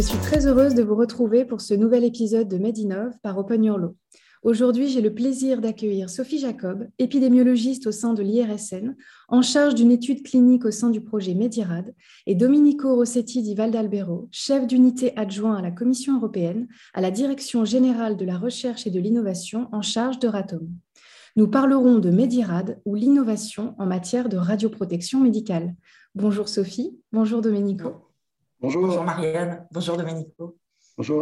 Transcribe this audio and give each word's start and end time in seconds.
je 0.00 0.06
suis 0.06 0.18
très 0.18 0.46
heureuse 0.46 0.74
de 0.74 0.82
vous 0.82 0.94
retrouver 0.94 1.44
pour 1.44 1.60
ce 1.60 1.74
nouvel 1.74 2.04
épisode 2.04 2.48
de 2.48 2.56
Medinov 2.56 3.12
par 3.22 3.36
Open 3.36 3.62
Your 3.62 3.76
Law. 3.76 3.96
Aujourd'hui, 4.42 4.88
j'ai 4.88 5.02
le 5.02 5.12
plaisir 5.12 5.60
d'accueillir 5.60 6.08
Sophie 6.08 6.38
Jacob, 6.38 6.88
épidémiologiste 6.98 7.86
au 7.86 7.92
sein 7.92 8.14
de 8.14 8.22
l'IRSN, 8.22 8.96
en 9.28 9.42
charge 9.42 9.74
d'une 9.74 9.90
étude 9.90 10.22
clinique 10.22 10.64
au 10.64 10.70
sein 10.70 10.88
du 10.88 11.02
projet 11.02 11.34
Medirad, 11.34 11.94
et 12.26 12.34
Domenico 12.34 12.94
Rossetti 12.94 13.42
di 13.42 13.54
Valdalbero, 13.54 14.30
chef 14.32 14.66
d'unité 14.66 15.12
adjoint 15.18 15.56
à 15.56 15.60
la 15.60 15.70
Commission 15.70 16.16
européenne, 16.16 16.66
à 16.94 17.02
la 17.02 17.10
Direction 17.10 17.66
générale 17.66 18.16
de 18.16 18.24
la 18.24 18.38
recherche 18.38 18.86
et 18.86 18.90
de 18.90 19.00
l'innovation 19.00 19.68
en 19.70 19.82
charge 19.82 20.18
de 20.18 20.28
RATOM. 20.28 20.66
Nous 21.36 21.48
parlerons 21.48 21.98
de 21.98 22.08
Medirad 22.08 22.80
ou 22.86 22.94
l'innovation 22.94 23.74
en 23.78 23.84
matière 23.84 24.30
de 24.30 24.38
radioprotection 24.38 25.20
médicale. 25.20 25.74
Bonjour 26.14 26.48
Sophie, 26.48 26.98
bonjour 27.12 27.42
Domenico. 27.42 28.09
Bonjour. 28.60 28.86
Bonjour 28.86 29.04
Marianne, 29.04 29.66
bonjour 29.72 29.96
Domenico. 29.96 30.58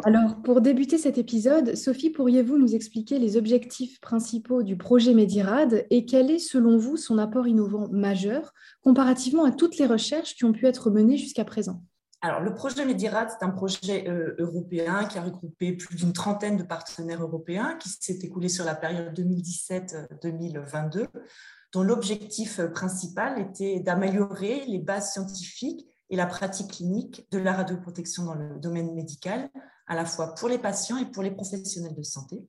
Alors, 0.04 0.42
pour 0.42 0.60
débuter 0.60 0.98
cet 0.98 1.18
épisode, 1.18 1.76
Sophie, 1.76 2.10
pourriez-vous 2.10 2.58
nous 2.58 2.74
expliquer 2.74 3.20
les 3.20 3.36
objectifs 3.36 4.00
principaux 4.00 4.64
du 4.64 4.76
projet 4.76 5.14
Medirad 5.14 5.86
et 5.90 6.04
quel 6.04 6.32
est, 6.32 6.40
selon 6.40 6.78
vous, 6.78 6.96
son 6.96 7.16
apport 7.16 7.46
innovant 7.46 7.88
majeur 7.92 8.52
comparativement 8.82 9.44
à 9.44 9.52
toutes 9.52 9.78
les 9.78 9.86
recherches 9.86 10.34
qui 10.34 10.44
ont 10.44 10.52
pu 10.52 10.66
être 10.66 10.90
menées 10.90 11.16
jusqu'à 11.16 11.44
présent? 11.44 11.80
Alors, 12.22 12.40
le 12.40 12.52
projet 12.54 12.84
Medirad, 12.84 13.28
c'est 13.30 13.44
un 13.44 13.50
projet 13.50 14.08
euh, 14.08 14.34
européen 14.40 15.04
qui 15.04 15.18
a 15.18 15.22
regroupé 15.22 15.74
plus 15.74 15.94
d'une 15.94 16.12
trentaine 16.12 16.56
de 16.56 16.64
partenaires 16.64 17.22
européens 17.22 17.76
qui 17.78 17.88
s'est 17.88 18.18
écoulé 18.22 18.48
sur 18.48 18.64
la 18.64 18.74
période 18.74 19.16
2017-2022, 19.16 21.06
dont 21.72 21.84
l'objectif 21.84 22.60
principal 22.72 23.40
était 23.40 23.78
d'améliorer 23.78 24.64
les 24.66 24.78
bases 24.78 25.12
scientifiques 25.12 25.86
et 26.10 26.16
la 26.16 26.26
pratique 26.26 26.72
clinique 26.72 27.26
de 27.30 27.38
la 27.38 27.52
radioprotection 27.52 28.24
dans 28.24 28.34
le 28.34 28.58
domaine 28.58 28.94
médical, 28.94 29.50
à 29.86 29.94
la 29.94 30.04
fois 30.04 30.34
pour 30.34 30.48
les 30.48 30.58
patients 30.58 30.96
et 30.96 31.06
pour 31.06 31.22
les 31.22 31.30
professionnels 31.30 31.94
de 31.94 32.02
santé. 32.02 32.46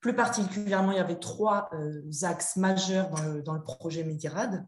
Plus 0.00 0.14
particulièrement, 0.14 0.92
il 0.92 0.96
y 0.96 1.00
avait 1.00 1.18
trois 1.18 1.68
euh, 1.74 2.02
axes 2.22 2.56
majeurs 2.56 3.10
dans 3.44 3.54
le, 3.54 3.62
projet 3.62 4.02
Medirad. 4.02 4.66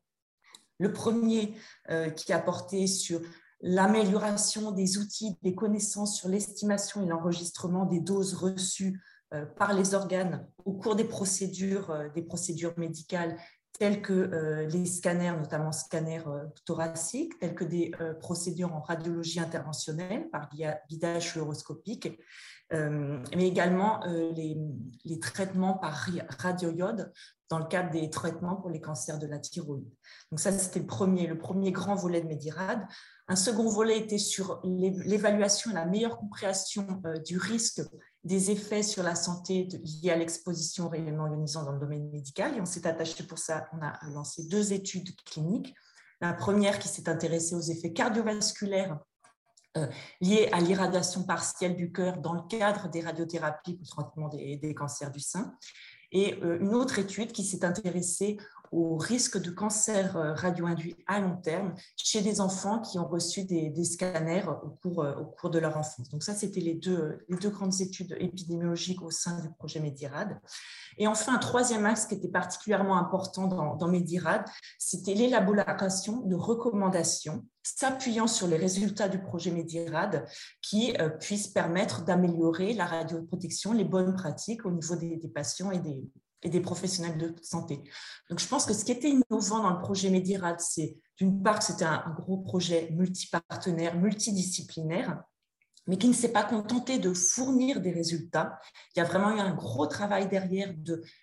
Le 0.79 0.93
premier 0.93 1.55
euh, 1.91 2.11
qui 2.11 2.33
a 2.33 2.39
porté 2.39 2.87
sur 2.87 3.21
l'amélioration 3.61 4.73
des 4.73 4.99
outils, 4.99 5.39
des 5.43 5.55
connaissances 5.55 6.17
sur 6.17 6.29
l'estimation 6.29 7.03
et 7.03 7.07
l'enregistrement 7.07 7.87
des 7.87 8.01
doses 8.01 8.35
reçues 8.35 9.01
euh, 9.33 9.47
par 9.47 9.73
les 9.73 9.95
organes 9.95 10.47
au 10.65 10.73
cours 10.73 10.97
des 10.97 11.05
procédures, 11.05 12.11
des 12.15 12.23
procédures 12.23 12.75
médicales 12.77 13.39
tels 13.79 14.03
que 14.03 14.13
euh, 14.13 14.67
les 14.67 14.87
scanners, 14.87 15.35
notamment 15.37 15.73
scanners 15.73 16.27
euh, 16.27 16.45
thoraciques, 16.65 17.39
tels 17.39 17.55
que 17.55 17.65
des 17.65 17.93
euh, 18.01 18.15
procédures 18.15 18.75
en 18.75 18.81
radiologie 18.81 19.41
interventionnelle 19.41 20.29
par 20.31 20.49
guidage 20.89 21.31
fluoroscopique, 21.31 22.19
mais 22.71 23.49
également 23.49 24.01
les, 24.07 24.57
traitements 25.21 25.75
par 25.75 26.09
radioiode 26.39 27.13
dans 27.51 27.59
le 27.59 27.67
cadre 27.67 27.91
des 27.91 28.09
traitements 28.09 28.57
pour 28.57 28.71
les 28.71 28.81
cancers 28.81 29.19
de 29.19 29.27
la 29.27 29.39
thyroïde. 29.39 29.93
Donc 30.31 30.41
ça, 30.41 30.53
c'était 30.53 30.81
le 30.81 30.87
premier, 30.87 31.27
le 31.27 31.37
premier 31.37 31.71
grand 31.71 31.97
volet 31.97 32.23
de 32.23 32.29
Medirad. 32.29 32.81
Un 33.29 33.37
second 33.37 33.69
volet 33.69 33.99
était 33.99 34.17
sur 34.17 34.63
l'évaluation 34.65 35.71
et 35.71 35.75
la 35.75 35.85
meilleure 35.85 36.17
compréhension 36.17 37.03
du 37.27 37.37
risque 37.37 37.83
des 38.25 38.51
effets 38.51 38.83
sur 38.83 39.03
la 39.03 39.15
santé 39.15 39.69
liés 40.03 40.11
à 40.11 40.17
l'exposition 40.17 40.87
aux 40.87 40.89
rayonnements 40.89 41.27
ionisants 41.27 41.65
dans 41.65 41.73
le 41.73 41.81
domaine 41.81 42.09
médical. 42.11 42.57
Et 42.57 42.61
on 42.61 42.67
s'est 42.67 42.87
attaché 42.87 43.25
pour 43.25 43.39
ça, 43.39 43.69
on 43.73 43.85
a 43.85 43.99
lancé 44.13 44.45
deux 44.45 44.73
études 44.73 45.15
cliniques. 45.25 45.75
La 46.21 46.33
première 46.33 46.79
qui 46.79 46.89
s'est 46.89 47.09
intéressée 47.09 47.57
aux 47.57 47.61
effets 47.61 47.93
cardiovasculaires 47.93 48.99
euh, 49.77 49.89
liés 50.21 50.49
à 50.53 50.61
l'irradiation 50.61 51.25
partielle 51.25 51.75
du 51.75 51.91
cœur 51.91 52.19
dans 52.19 52.35
le 52.35 52.43
cadre 52.43 52.89
des 52.91 53.01
radiothérapies 53.01 53.75
pour 53.75 53.83
le 53.83 54.05
traitement 54.05 54.29
des, 54.29 54.75
cancers 54.75 55.11
du 55.11 55.21
sein. 55.21 55.57
Et 56.13 56.35
euh, 56.43 56.61
une 56.61 56.75
autre 56.75 56.99
étude 56.99 57.33
qui 57.33 57.43
s'est 57.43 57.65
intéressée 57.65 58.37
au 58.73 58.97
risque 58.97 59.41
de 59.41 59.51
cancer 59.51 60.17
euh, 60.17 60.33
radio-induit 60.33 60.97
à 61.07 61.21
long 61.21 61.37
terme 61.37 61.75
chez 61.97 62.23
des 62.23 62.41
enfants 62.41 62.81
qui 62.81 62.99
ont 62.99 63.07
reçu 63.07 63.45
des, 63.45 63.85
scanners 63.85 64.47
au 64.49 64.71
cours, 64.71 65.05
euh, 65.05 65.15
au 65.17 65.27
cours 65.27 65.51
de 65.51 65.59
leur 65.59 65.77
enfance. 65.77 66.09
Donc 66.09 66.23
ça, 66.23 66.35
c'était 66.35 66.61
les 66.61 66.75
deux, 66.75 67.19
grandes 67.29 67.81
études 67.81 68.17
épidémiologiques 68.19 69.03
au 69.03 69.11
sein 69.11 69.39
du 69.41 69.51
projet 69.51 69.79
Medirad. 69.79 70.41
Et 70.97 71.07
enfin, 71.07 71.35
un 71.35 71.39
troisième 71.39 71.85
axe 71.85 72.07
qui 72.07 72.15
était 72.15 72.29
particulièrement 72.29 72.97
important 72.97 73.47
dans, 73.47 73.77
dans 73.77 73.89
Medirad, 73.89 74.45
c'était 74.79 75.15
l'élaboration 75.15 76.23
de 76.23 76.35
recommandations 76.35 77.45
s'appuyant 77.63 78.27
sur 78.27 78.49
les 78.49 78.57
résultats 78.57 79.09
du 79.09 79.21
projet 79.21 79.53
Medirad 79.53 80.27
qui 80.61 80.97
euh, 80.99 81.09
puissent 81.09 81.47
permettre 81.47 82.05
d'améliorer 82.05 82.73
la 82.75 82.87
radioprotection, 82.87 83.73
les 83.73 83.85
bonnes 83.85 84.15
pratiques 84.15 84.67
au 84.67 84.73
niveau 84.73 84.97
des 84.97 85.31
patients 85.33 85.71
et 85.71 85.79
des, 85.79 86.03
et 86.43 86.49
des 86.49 86.61
professionnels 86.61 87.19
de 87.19 87.35
santé. 87.43 87.83
Donc, 88.29 88.39
je 88.41 88.47
pense 88.47 88.65
que 88.65 88.75
ce 88.75 88.85
qui 88.85 88.93
était 88.93 89.11
innovant 89.11 89.63
dans 89.63 89.71
le 89.71 89.81
projet 89.81 90.11
Medirad, 90.11 90.61
c'est 90.61 90.99
d'une 91.19 91.43
part 91.43 91.59
que 91.59 91.65
c'était 91.65 91.85
un, 91.85 92.05
gros 92.17 92.39
projet 92.39 92.89
multipartenaire, 92.93 93.97
multidisciplinaire, 93.97 95.23
mais 95.89 95.99
qui 95.99 96.07
ne 96.09 96.13
s'est 96.13 96.33
pas 96.33 96.45
contenté 96.45 96.99
de 96.99 97.13
fournir 97.13 97.81
des 97.81 97.91
résultats. 97.91 98.59
Il 98.95 99.01
y 99.01 99.03
a 99.03 99.05
vraiment 99.05 99.35
eu 99.35 99.41
un 99.41 99.53
gros 99.53 99.87
travail 99.87 100.29
derrière 100.29 100.73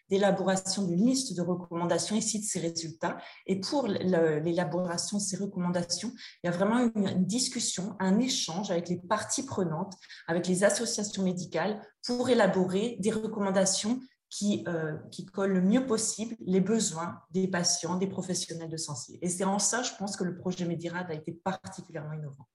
d'élaboration 0.10 0.84
d'une 0.84 1.06
liste 1.06 1.36
de 1.36 1.42
recommandations 1.42 2.16
ici 2.16 2.40
de 2.40 2.46
ces 2.46 2.60
résultats. 2.60 3.18
Et 3.48 3.62
pour 3.62 3.88
l'élaboration 3.88 5.18
de 5.18 5.24
ces 5.24 5.38
recommandations, 5.38 6.12
il 6.44 6.48
y 6.48 6.50
a 6.50 6.52
vraiment 6.52 6.84
eu 6.84 6.92
une 6.96 7.26
discussion, 7.26 7.96
un 8.00 8.20
échange 8.20 8.70
avec 8.70 8.90
les 8.90 8.98
parties 8.98 9.46
prenantes, 9.46 9.96
avec 10.28 10.46
les 10.48 10.66
associations 10.66 11.24
médicales 11.24 11.82
pour 12.06 12.30
élaborer 12.30 12.98
des 13.00 13.12
recommandations 13.12 14.02
qui, 14.30 14.64
euh, 14.68 14.96
colle 15.34 15.54
le 15.54 15.62
mieux 15.62 15.86
possible 15.86 16.36
les 16.40 16.62
besoins 16.62 17.20
des 17.32 17.48
patients, 17.48 17.98
des 17.98 18.08
professionnels 18.08 18.70
de 18.70 18.78
santé. 18.78 19.20
Et 19.22 19.30
c'est 19.30 19.44
en 19.44 19.60
ça, 19.60 19.82
je 19.82 19.92
pense, 19.98 20.16
que 20.16 20.24
le 20.24 20.38
projet 20.38 20.66
Medirad 20.66 21.10
a 21.10 21.14
été 21.14 21.32
particulièrement 21.32 22.14
innovant. 22.14 22.48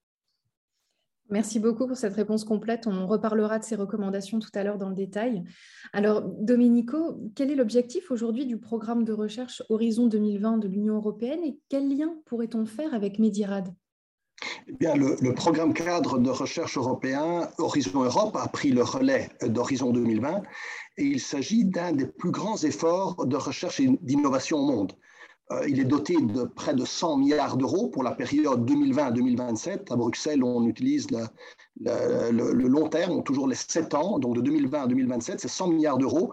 Merci 1.30 1.58
beaucoup 1.58 1.86
pour 1.86 1.96
cette 1.96 2.14
réponse 2.14 2.44
complète. 2.44 2.86
On 2.86 3.06
reparlera 3.06 3.58
de 3.58 3.64
ces 3.64 3.76
recommandations 3.76 4.38
tout 4.40 4.50
à 4.54 4.62
l'heure 4.62 4.76
dans 4.76 4.90
le 4.90 4.94
détail. 4.94 5.42
Alors, 5.94 6.22
Domenico, 6.22 7.30
quel 7.34 7.50
est 7.50 7.54
l'objectif 7.54 8.10
aujourd'hui 8.10 8.44
du 8.44 8.58
programme 8.58 9.04
de 9.04 9.12
recherche 9.12 9.62
Horizon 9.70 10.06
2020 10.06 10.58
de 10.58 10.68
l'Union 10.68 10.96
européenne 10.96 11.42
et 11.42 11.58
quel 11.70 11.88
lien 11.88 12.14
pourrait-on 12.26 12.66
faire 12.66 12.92
avec 12.92 13.18
Medirad 13.18 13.74
eh 14.68 14.72
bien, 14.72 14.94
le, 14.94 15.34
programme 15.34 15.74
cadre 15.74 16.18
de 16.18 16.30
recherche 16.30 16.76
européen 16.76 17.48
Horizon 17.58 18.02
Europe 18.02 18.36
a 18.36 18.48
pris 18.48 18.70
le 18.70 18.82
relais 18.82 19.28
d'Horizon 19.42 19.92
2020 19.92 20.42
et 20.96 21.04
il 21.04 21.20
s'agit 21.20 21.64
d'un 21.64 21.92
des 21.92 22.06
plus 22.06 22.30
grands 22.30 22.56
efforts 22.56 23.26
de 23.26 23.36
recherche 23.36 23.80
et 23.80 23.88
d'innovation 24.02 24.58
au 24.58 24.66
monde. 24.66 24.92
Euh, 25.50 25.68
il 25.68 25.78
est 25.78 25.84
doté 25.84 26.16
de 26.18 26.44
près 26.44 26.72
de 26.74 26.84
100 26.84 27.18
milliards 27.18 27.58
d'euros 27.58 27.88
pour 27.88 28.02
la 28.02 28.12
période 28.12 28.68
2020-2027. 28.68 29.92
À 29.92 29.96
Bruxelles, 29.96 30.42
on 30.42 30.66
utilise 30.66 31.08
le, 31.10 32.30
le, 32.30 32.68
long 32.68 32.88
terme, 32.88 33.22
toujours 33.22 33.46
les 33.46 33.54
7 33.54 33.92
ans, 33.92 34.18
donc 34.18 34.36
de 34.36 34.40
2020 34.40 34.82
à 34.84 34.86
2027, 34.86 35.40
c'est 35.40 35.48
100 35.48 35.68
milliards 35.68 35.98
d'euros. 35.98 36.32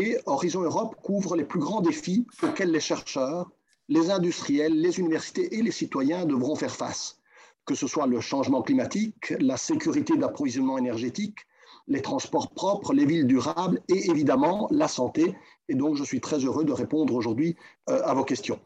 Et 0.00 0.18
Horizon 0.26 0.62
Europe 0.62 0.94
couvre 1.02 1.34
les 1.34 1.44
plus 1.44 1.58
grands 1.58 1.80
défis 1.80 2.26
auxquels 2.44 2.70
les 2.70 2.80
chercheurs, 2.80 3.50
les 3.88 4.10
industriels, 4.10 4.80
les 4.80 5.00
universités 5.00 5.56
et 5.56 5.62
les 5.62 5.72
citoyens 5.72 6.24
devront 6.24 6.54
faire 6.54 6.74
face, 6.74 7.18
que 7.66 7.74
ce 7.74 7.86
soit 7.86 8.06
le 8.06 8.20
changement 8.20 8.62
climatique, 8.62 9.32
la 9.40 9.56
sécurité 9.56 10.16
d'approvisionnement 10.16 10.78
énergétique, 10.78 11.38
les 11.86 12.02
transports 12.02 12.50
propres, 12.50 12.94
les 12.94 13.04
villes 13.04 13.26
durables 13.26 13.80
et 13.88 14.10
évidemment 14.10 14.68
la 14.70 14.88
santé. 14.88 15.34
Et 15.68 15.74
donc, 15.74 15.96
je 15.96 16.04
suis 16.04 16.20
très 16.20 16.38
heureux 16.38 16.64
de 16.64 16.72
répondre 16.72 17.14
aujourd'hui 17.14 17.56
euh, 17.88 18.02
à 18.04 18.14
vos 18.14 18.24
questions. 18.24 18.60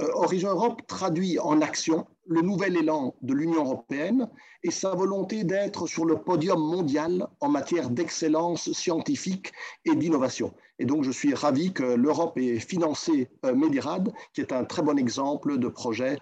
Euh, 0.00 0.08
Horizon 0.14 0.50
Europe 0.50 0.82
traduit 0.86 1.38
en 1.38 1.60
action 1.62 2.06
le 2.26 2.40
nouvel 2.40 2.76
élan 2.76 3.14
de 3.22 3.34
l'Union 3.34 3.64
européenne 3.64 4.28
et 4.62 4.70
sa 4.70 4.94
volonté 4.94 5.44
d'être 5.44 5.86
sur 5.86 6.04
le 6.04 6.16
podium 6.16 6.60
mondial 6.60 7.26
en 7.40 7.48
matière 7.48 7.90
d'excellence 7.90 8.70
scientifique 8.72 9.52
et 9.84 9.94
d'innovation. 9.94 10.52
Et 10.78 10.84
donc, 10.84 11.04
je 11.04 11.10
suis 11.10 11.34
ravi 11.34 11.72
que 11.72 11.82
l'Europe 11.82 12.36
ait 12.38 12.58
financé 12.58 13.28
euh, 13.44 13.54
Medirad, 13.54 14.12
qui 14.34 14.40
est 14.40 14.52
un 14.52 14.64
très 14.64 14.82
bon 14.82 14.98
exemple 14.98 15.58
de 15.58 15.68
projet 15.68 16.18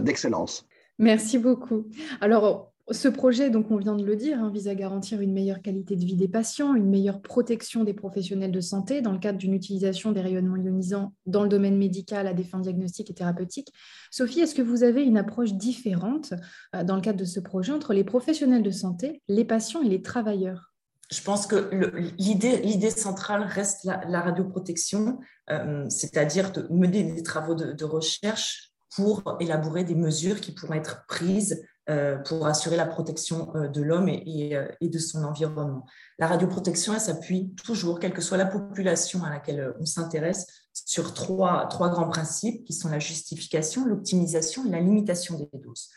d'excellence. 0.00 0.66
Merci 0.98 1.38
beaucoup. 1.38 1.86
Alors, 2.20 2.74
ce 2.90 3.08
projet, 3.08 3.48
donc 3.48 3.70
on 3.70 3.76
vient 3.76 3.96
de 3.96 4.04
le 4.04 4.14
dire, 4.14 4.38
hein, 4.38 4.50
vise 4.50 4.68
à 4.68 4.74
garantir 4.74 5.22
une 5.22 5.32
meilleure 5.32 5.62
qualité 5.62 5.96
de 5.96 6.04
vie 6.04 6.16
des 6.16 6.28
patients, 6.28 6.74
une 6.74 6.90
meilleure 6.90 7.22
protection 7.22 7.82
des 7.82 7.94
professionnels 7.94 8.52
de 8.52 8.60
santé 8.60 9.00
dans 9.00 9.12
le 9.12 9.18
cadre 9.18 9.38
d'une 9.38 9.54
utilisation 9.54 10.12
des 10.12 10.20
rayonnements 10.20 10.56
ionisants 10.56 11.14
dans 11.24 11.42
le 11.42 11.48
domaine 11.48 11.78
médical 11.78 12.26
à 12.26 12.34
des 12.34 12.44
fins 12.44 12.60
diagnostiques 12.60 13.08
et 13.10 13.14
thérapeutiques. 13.14 13.72
Sophie, 14.10 14.40
est-ce 14.40 14.54
que 14.54 14.62
vous 14.62 14.82
avez 14.82 15.02
une 15.02 15.16
approche 15.16 15.54
différente 15.54 16.34
euh, 16.76 16.84
dans 16.84 16.96
le 16.96 17.00
cadre 17.00 17.18
de 17.18 17.24
ce 17.24 17.40
projet 17.40 17.72
entre 17.72 17.94
les 17.94 18.04
professionnels 18.04 18.62
de 18.62 18.70
santé, 18.70 19.22
les 19.28 19.46
patients 19.46 19.82
et 19.82 19.88
les 19.88 20.02
travailleurs? 20.02 20.74
Je 21.10 21.22
pense 21.22 21.46
que 21.46 21.70
l'idée 22.18 22.90
centrale 22.90 23.44
reste 23.44 23.84
la, 23.84 24.20
radioprotection, 24.20 25.20
euh, 25.50 25.86
c'est-à-dire 25.88 26.52
de 26.52 26.66
mener 26.70 27.04
des 27.04 27.22
travaux 27.22 27.54
de, 27.54 27.72
de 27.72 27.84
recherche 27.84 28.73
pour 28.96 29.22
élaborer 29.40 29.84
des 29.84 29.94
mesures 29.94 30.40
qui 30.40 30.52
pourront 30.52 30.74
être 30.74 31.04
prises 31.06 31.64
euh, 31.90 32.16
pour 32.16 32.46
assurer 32.46 32.76
la 32.76 32.86
protection 32.86 33.54
euh, 33.56 33.68
de 33.68 33.82
l'homme 33.82 34.08
et, 34.08 34.56
de 34.80 34.98
son 34.98 35.22
environnement. 35.24 35.84
La 36.18 36.26
radioprotection, 36.28 36.94
elle 36.94 37.00
s'appuie 37.00 37.54
toujours, 37.62 38.00
quelle 38.00 38.14
que 38.14 38.22
soit 38.22 38.38
la 38.38 38.46
population 38.46 39.22
à 39.22 39.30
laquelle 39.30 39.74
on 39.80 39.84
s'intéresse, 39.84 40.46
sur 40.72 41.12
trois, 41.12 41.68
grands 41.68 42.08
principes 42.08 42.64
qui 42.64 42.72
sont 42.72 42.88
la 42.88 42.98
justification, 42.98 43.84
l'optimisation 43.84 44.64
et 44.64 44.70
la 44.70 44.80
limitation 44.80 45.38
des 45.38 45.58
doses. 45.58 45.90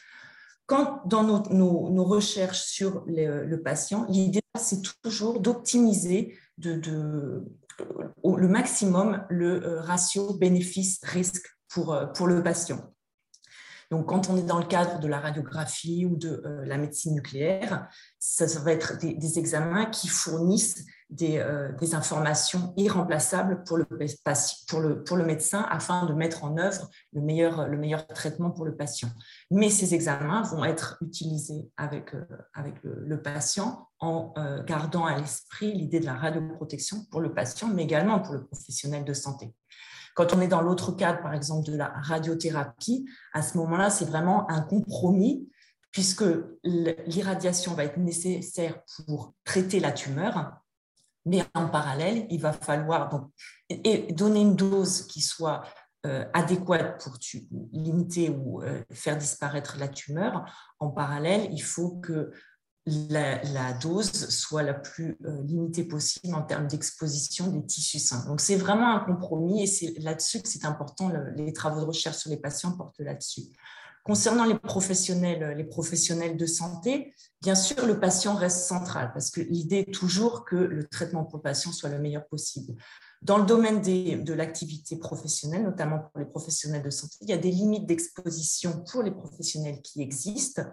Quand 0.65 1.01
dans 1.05 1.23
nos, 1.23 2.03
recherches 2.03 2.63
sur 2.65 3.05
le 3.07 3.55
patient, 3.55 4.05
l'idée, 4.09 4.41
c'est 4.59 4.81
toujours 5.01 5.39
d'optimiser 5.39 6.38
le 6.57 7.45
maximum 8.23 9.25
le 9.29 9.79
ratio 9.79 10.33
bénéfice-risque 10.33 11.56
pour, 11.69 11.97
pour 12.13 12.27
le 12.27 12.43
patient. 12.43 12.79
Donc, 13.89 14.07
quand 14.07 14.29
on 14.29 14.37
est 14.37 14.43
dans 14.43 14.59
le 14.59 14.65
cadre 14.65 14.99
de 14.99 15.07
la 15.07 15.19
radiographie 15.19 16.05
ou 16.05 16.17
de 16.17 16.41
euh, 16.45 16.65
la 16.65 16.77
médecine 16.77 17.13
nucléaire, 17.13 17.87
ça, 18.19 18.45
va 18.59 18.73
être 18.73 18.97
des, 18.97 19.39
examens 19.39 19.85
qui 19.85 20.09
fournissent 20.09 20.85
euh, 21.21 21.71
des, 21.71 21.95
informations 21.95 22.73
irremplaçables 22.75 23.63
pour 23.63 23.77
le, 23.77 23.85
pour, 24.67 24.81
le, 24.81 25.03
pour 25.03 25.15
le 25.15 25.23
médecin 25.23 25.65
afin 25.69 26.05
de 26.05 26.13
mettre 26.13 26.43
en 26.43 26.57
œuvre 26.57 26.89
le 27.13 27.21
meilleur, 27.21 27.69
le 27.69 27.77
meilleur 27.77 28.05
traitement 28.07 28.51
pour 28.51 28.65
le 28.65 28.75
patient. 28.75 29.09
Mais 29.51 29.69
ces 29.69 29.93
examens 29.93 30.41
vont 30.41 30.65
être 30.65 30.97
utilisés 30.99 31.69
avec, 31.77 32.13
euh, 32.13 32.25
avec 32.53 32.75
le, 32.83 33.21
patient 33.21 33.87
en 33.99 34.33
gardant 34.67 35.05
à 35.05 35.17
l'esprit 35.17 35.73
l'idée 35.73 35.99
de 35.99 36.05
la 36.05 36.13
radioprotection 36.13 37.05
pour 37.09 37.19
le 37.19 37.33
patient, 37.33 37.67
mais 37.67 37.83
également 37.83 38.19
pour 38.19 38.35
le 38.35 38.45
professionnel 38.45 39.05
de 39.05 39.13
santé. 39.13 39.55
Quand 40.17 40.33
on 40.33 40.41
est 40.41 40.47
dans 40.47 40.61
l'autre 40.61 40.93
cadre, 40.93 41.21
par 41.21 41.35
exemple, 41.35 41.69
de 41.69 41.77
la 41.77 41.89
radiothérapie, 41.89 43.07
à 43.33 43.43
ce 43.43 43.55
moment-là, 43.59 43.91
c'est 43.91 44.05
vraiment 44.05 44.49
un 44.49 44.61
compromis 44.61 45.47
puisque 45.91 46.25
l'irradiation 46.63 47.75
va 47.75 47.83
être 47.83 47.97
nécessaire 47.97 48.79
pour 49.05 49.35
traiter 49.43 49.79
la 49.79 49.91
tumeur, 49.91 50.57
mais 51.27 51.43
en 51.53 51.67
parallèle, 51.67 52.25
il 52.31 52.41
va 52.41 52.51
falloir 52.51 53.29
donner 54.09 54.41
une 54.41 54.55
dose 54.55 55.03
qui 55.03 55.21
soit 55.21 55.61
euh, 56.07 56.25
adéquate 56.33 56.99
pour 57.03 57.19
limiter 57.71 58.29
ou 58.29 58.63
euh, 58.63 58.83
faire 58.91 59.17
disparaître 59.17 59.77
la 59.77 59.87
tumeur. 59.87 60.51
En 60.79 60.89
parallèle, 60.89 61.47
il 61.51 61.61
faut 61.61 61.97
que 61.97 62.31
la, 62.87 63.73
dose 63.73 64.29
soit 64.29 64.63
la 64.63 64.73
plus 64.73 65.17
euh, 65.25 65.43
limitée 65.43 65.83
possible 65.83 66.33
en 66.33 66.41
termes 66.41 66.67
d'exposition 66.67 67.47
des 67.47 67.65
tissus 67.65 67.99
sains. 67.99 68.25
Donc, 68.25 68.39
c'est 68.39 68.55
vraiment 68.55 68.95
un 68.95 68.99
compromis 68.99 69.63
et 69.63 69.67
c'est 69.67 69.93
là-dessus 69.99 70.41
que 70.41 70.47
c'est 70.47 70.65
important. 70.65 71.11
les 71.35 71.53
travaux 71.53 71.81
de 71.81 71.85
recherche 71.85 72.17
sur 72.17 72.29
les 72.29 72.37
patients 72.37 72.71
portent 72.71 72.99
là-dessus. 72.99 73.43
Concernant 74.03 74.45
les 74.45 74.57
professionnels, 74.57 75.55
les 75.57 75.65
professionnels 75.65 76.37
de 76.37 76.45
santé, 76.45 77.13
bien 77.41 77.55
sûr, 77.55 77.85
le 77.85 77.99
patient 77.99 78.35
reste 78.35 78.65
central 78.65 79.11
parce 79.13 79.31
que 79.31 79.41
l'idée 79.41 79.79
est 79.79 79.93
toujours 79.93 80.45
que 80.45 80.55
le 80.55 80.87
traitement 80.87 81.25
pour 81.25 81.39
le 81.39 81.43
patient 81.43 81.73
soit 81.73 81.89
le 81.89 81.99
meilleur 81.99 82.25
possible. 82.27 82.73
Dans 83.23 83.37
le 83.39 83.45
domaine 83.45 83.81
de 83.81 84.33
l'activité 84.33 84.95
professionnelle, 84.95 85.63
notamment 85.63 85.99
pour 85.99 86.19
les 86.19 86.25
professionnels 86.25 86.83
de 86.83 86.89
santé, 86.89 87.17
il 87.21 87.29
y 87.29 87.33
a 87.33 87.37
des 87.37 87.51
limites 87.51 87.85
d'exposition 87.85 88.83
pour 88.91 89.01
les 89.01 89.11
professionnels 89.11 89.81
qui 89.81 90.01
existent. 90.01 90.63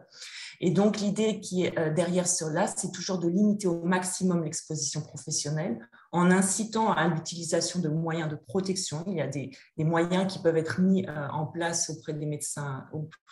Et 0.61 0.71
donc, 0.71 1.01
l'idée 1.01 1.41
qui 1.41 1.65
est 1.65 1.79
euh, 1.79 1.93
derrière 1.93 2.29
cela, 2.29 2.67
c'est 2.67 2.93
toujours 2.93 3.19
de 3.19 3.29
limiter 3.29 3.67
au 3.67 3.83
maximum 3.83 4.45
l'exposition 4.45 5.01
professionnelle 5.01 5.79
en 6.13 6.31
incitant 6.31 6.93
à 6.93 7.09
l'utilisation 7.09 7.81
de 7.81 7.89
moyens 7.89 8.31
de 8.31 8.37
protection. 8.37 9.05
Il 9.07 9.15
y 9.15 9.21
a 9.21 9.27
des, 9.27 9.51
moyens 9.79 10.33
qui 10.33 10.39
peuvent 10.41 10.57
être 10.57 10.81
mis 10.81 11.07
euh, 11.07 11.29
en 11.31 11.47
place 11.47 11.91
auprès 11.91 12.13
des 12.13 12.27
médecins, 12.27 12.87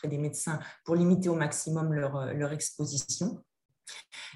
des 0.04 0.18
médecins 0.18 0.58
pour 0.84 0.96
limiter 0.96 1.28
au 1.28 1.34
maximum 1.34 1.92
leur, 1.92 2.16
euh, 2.16 2.32
leur 2.32 2.52
exposition. 2.52 3.42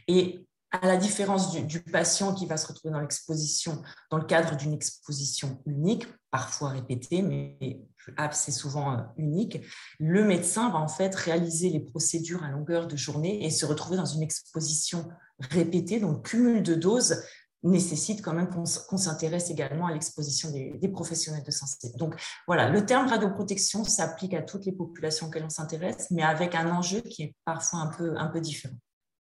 Et 0.06 0.46
à 0.72 0.86
la 0.86 0.96
différence 0.96 1.52
du, 1.52 1.80
patient 1.80 2.34
qui 2.34 2.46
va 2.46 2.56
se 2.56 2.66
retrouver 2.66 2.92
dans 2.92 3.00
l'exposition, 3.00 3.82
dans 4.10 4.18
le 4.18 4.24
cadre 4.24 4.56
d'une 4.56 4.72
exposition 4.72 5.62
unique, 5.66 6.06
parfois 6.30 6.70
répétée, 6.70 7.22
mais 7.22 7.80
assez 8.16 8.52
souvent 8.52 8.92
euh, 8.92 9.02
unique, 9.16 9.60
le 9.98 10.24
médecin 10.24 10.70
va 10.70 10.78
en 10.78 10.88
fait 10.88 11.14
réaliser 11.14 11.70
les 11.70 11.80
procédures 11.80 12.42
à 12.44 12.50
longueur 12.50 12.86
de 12.86 12.96
journée 12.96 13.44
et 13.44 13.50
se 13.50 13.66
retrouver 13.66 13.96
dans 13.96 14.04
une 14.04 14.22
exposition 14.22 15.08
répétée, 15.38 16.00
donc 16.00 16.28
cumul 16.28 16.62
de 16.62 16.74
doses 16.74 17.22
nécessite 17.62 18.22
quand 18.22 18.32
même 18.32 18.48
qu'on 18.48 18.96
s'intéresse 18.96 19.50
également 19.50 19.86
à 19.86 19.92
l'exposition 19.92 20.50
des, 20.50 20.88
professionnels 20.88 21.42
de 21.42 21.50
santé. 21.50 21.90
Donc 21.96 22.14
voilà, 22.46 22.68
le 22.68 22.86
terme 22.86 23.08
radioprotection 23.08 23.82
s'applique 23.82 24.34
à 24.34 24.42
toutes 24.42 24.66
les 24.66 24.72
populations 24.72 25.26
auxquelles 25.26 25.44
on 25.44 25.50
s'intéresse, 25.50 26.06
mais 26.10 26.22
avec 26.22 26.54
un 26.54 26.70
enjeu 26.70 27.00
qui 27.00 27.22
est 27.24 27.34
parfois 27.44 27.90
un 27.98 28.26
peu 28.28 28.40
différent. 28.40 28.76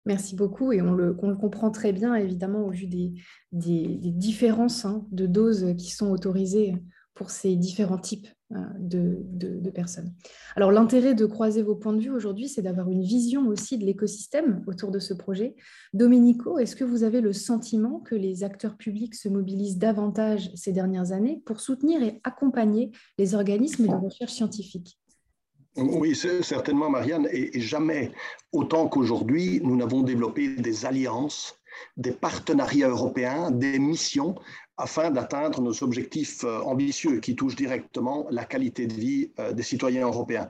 Merci 0.08 0.38
beaucoup 0.38 0.72
et 0.72 0.82
on 0.82 0.94
le, 0.94 1.14
comprend 1.14 1.70
très 1.70 1.92
bien 1.92 2.16
évidemment 2.16 2.66
au 2.66 2.72
vu 2.72 2.88
des, 2.88 3.14
différences 3.52 4.86
hein, 4.86 5.06
de 5.12 5.28
doses 5.28 5.76
qui 5.78 5.92
sont 5.92 6.10
autorisées 6.10 6.76
pour 7.14 7.30
ces 7.30 7.58
différents 7.58 7.98
types 7.98 8.30
euh, 8.54 8.58
de, 8.80 9.70
personnes. 9.70 10.14
Alors 10.56 10.72
l'intérêt 10.72 11.14
de 11.14 11.26
croiser 11.26 11.62
vos 11.62 11.76
points 11.76 11.92
de 11.92 12.00
vue 12.00 12.10
aujourd'hui, 12.10 12.48
c'est 12.48 12.62
d'avoir 12.62 12.90
une 12.90 13.04
vision 13.04 13.48
aussi 13.48 13.78
de 13.78 13.86
l'écosystème 13.86 14.64
autour 14.66 14.92
de 14.92 15.00
ce 15.00 15.14
projet. 15.14 15.58
Domenico, 15.94 16.58
est-ce 16.58 16.78
que 16.78 16.86
vous 16.86 17.04
avez 17.04 17.20
le 17.20 17.34
sentiment 17.34 18.00
que 18.00 18.16
les 18.16 18.46
acteurs 18.46 18.78
publics 18.78 19.14
se 19.14 19.28
mobilisent 19.28 19.78
davantage 19.78 20.52
ces 20.56 20.72
dernières 20.72 21.12
années 21.12 21.42
pour 21.46 21.60
soutenir 21.60 22.02
et 22.02 22.22
accompagner 22.24 22.92
les 23.18 23.36
organismes 23.36 23.88
de 23.88 24.06
recherche 24.06 24.32
scientifique? 24.32 24.98
Oui, 25.78 26.16
certainement, 26.16 26.90
Marianne. 26.90 27.28
Et, 27.32 27.60
jamais, 27.60 28.12
autant 28.52 28.88
qu'aujourd'hui, 28.88 29.62
nous 29.64 29.76
n'avons 29.76 30.02
développé 30.02 30.50
des 30.50 30.86
alliances, 30.86 31.60
des 31.96 32.12
partenariats 32.12 32.90
européens, 32.90 33.52
des 33.52 33.80
missions 33.80 34.36
afin 34.78 35.10
d'atteindre 35.12 35.62
nos 35.62 35.84
objectifs 35.84 36.44
euh, 36.44 36.60
ambitieux 36.62 37.20
qui 37.20 37.36
touchent 37.36 37.56
directement 37.56 38.28
la 38.30 38.46
qualité 38.46 38.86
de 38.86 38.94
vie 38.94 39.32
euh, 39.40 39.52
des 39.52 39.64
citoyens 39.64 40.06
européens. 40.06 40.50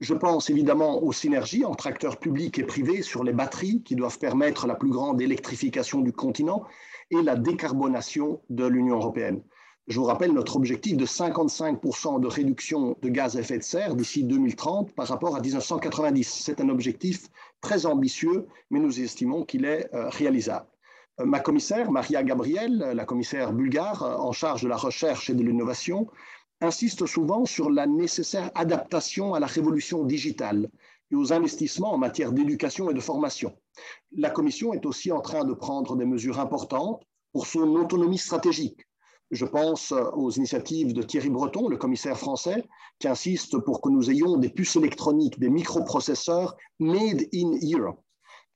Je 0.00 0.14
pense 0.14 0.48
évidemment 0.48 1.02
aux 1.02 1.12
synergies 1.12 1.64
entre 1.64 1.86
acteurs 1.86 2.18
publics 2.18 2.58
et 2.58 2.62
privés 2.62 3.02
sur 3.02 3.24
les 3.24 3.32
batteries 3.32 3.82
qui 3.82 3.94
doivent 3.94 4.18
permettre 4.18 4.66
la 4.66 4.74
plus 4.74 4.90
grande 4.90 5.20
électrification 5.20 6.00
du 6.00 6.12
continent 6.12 6.64
et 7.10 7.20
la 7.22 7.36
décarbonation 7.36 8.40
de 8.48 8.66
l'Union 8.66 8.96
européenne. 8.96 9.42
Je 9.88 9.98
vous 9.98 10.04
rappelle 10.04 10.32
notre 10.34 10.56
objectif 10.56 10.98
de 10.98 11.06
55% 11.06 12.20
de 12.20 12.26
réduction 12.26 12.98
de 13.00 13.08
gaz 13.08 13.38
à 13.38 13.40
effet 13.40 13.56
de 13.56 13.62
serre 13.62 13.96
d'ici 13.96 14.22
2030 14.22 14.92
par 14.92 15.08
rapport 15.08 15.34
à 15.34 15.40
1990. 15.40 16.42
C'est 16.44 16.60
un 16.60 16.68
objectif 16.68 17.28
très 17.62 17.86
ambitieux, 17.86 18.46
mais 18.70 18.80
nous 18.80 19.00
estimons 19.00 19.46
qu'il 19.46 19.64
est 19.64 19.88
euh, 19.94 20.10
réalisable. 20.10 20.66
Euh, 21.20 21.24
ma 21.24 21.40
commissaire, 21.40 21.90
Maria 21.90 22.22
Gabriel, 22.22 22.76
la 22.94 23.06
commissaire 23.06 23.54
bulgare 23.54 24.02
euh, 24.02 24.16
en 24.18 24.32
charge 24.32 24.62
de 24.62 24.68
la 24.68 24.76
recherche 24.76 25.30
et 25.30 25.34
de 25.34 25.42
l'innovation, 25.42 26.06
insiste 26.60 27.06
souvent 27.06 27.46
sur 27.46 27.70
la 27.70 27.86
nécessaire 27.86 28.50
adaptation 28.54 29.32
à 29.32 29.40
la 29.40 29.46
révolution 29.46 30.04
digitale 30.04 30.68
et 31.10 31.14
aux 31.14 31.32
investissements 31.32 31.94
en 31.94 31.98
matière 31.98 32.32
d'éducation 32.32 32.90
et 32.90 32.94
de 32.94 33.00
formation. 33.00 33.56
La 34.12 34.28
Commission 34.28 34.74
est 34.74 34.84
aussi 34.84 35.12
en 35.12 35.22
train 35.22 35.44
de 35.44 35.54
prendre 35.54 35.96
des 35.96 36.04
mesures 36.04 36.40
importantes 36.40 37.02
pour 37.32 37.46
son 37.46 37.74
autonomie 37.74 38.18
stratégique 38.18 38.82
je 39.30 39.44
pense 39.44 39.92
aux 39.92 40.30
initiatives 40.30 40.92
de 40.92 41.02
Thierry 41.02 41.30
Breton, 41.30 41.68
le 41.68 41.76
commissaire 41.76 42.18
français, 42.18 42.66
qui 42.98 43.08
insiste 43.08 43.58
pour 43.58 43.80
que 43.80 43.90
nous 43.90 44.10
ayons 44.10 44.36
des 44.36 44.48
puces 44.48 44.76
électroniques, 44.76 45.38
des 45.38 45.50
microprocesseurs 45.50 46.56
made 46.78 47.26
in 47.34 47.52
Europe. 47.62 48.00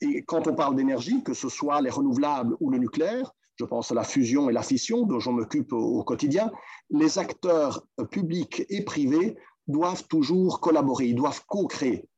Et 0.01 0.25
quand 0.25 0.49
on 0.49 0.55
parle 0.55 0.75
d'énergie, 0.75 1.23
que 1.23 1.35
ce 1.35 1.49
soit 1.49 1.81
les 1.81 1.91
renouvelables 1.91 2.57
ou 2.61 2.71
le 2.71 2.79
nucléaire, 2.79 3.33
je 3.57 3.65
pense 3.65 3.93
à 3.93 3.95
la 3.95 4.03
fusion 4.03 4.51
et 4.51 4.53
la 4.53 4.63
fission 4.63 5.05
dont 5.05 5.21
je 5.21 5.31
m'occupe 5.31 5.73
au 5.73 6.03
quotidien, 6.03 6.51
les 6.91 7.19
acteurs 7.19 7.87
publics 8.11 8.65
et 8.69 8.83
privés 8.83 9.37
doivent 9.67 10.07
toujours 10.09 10.61
collaborer, 10.61 11.07
ils 11.07 11.15
doivent 11.15 11.45
co-créer. 11.47 12.09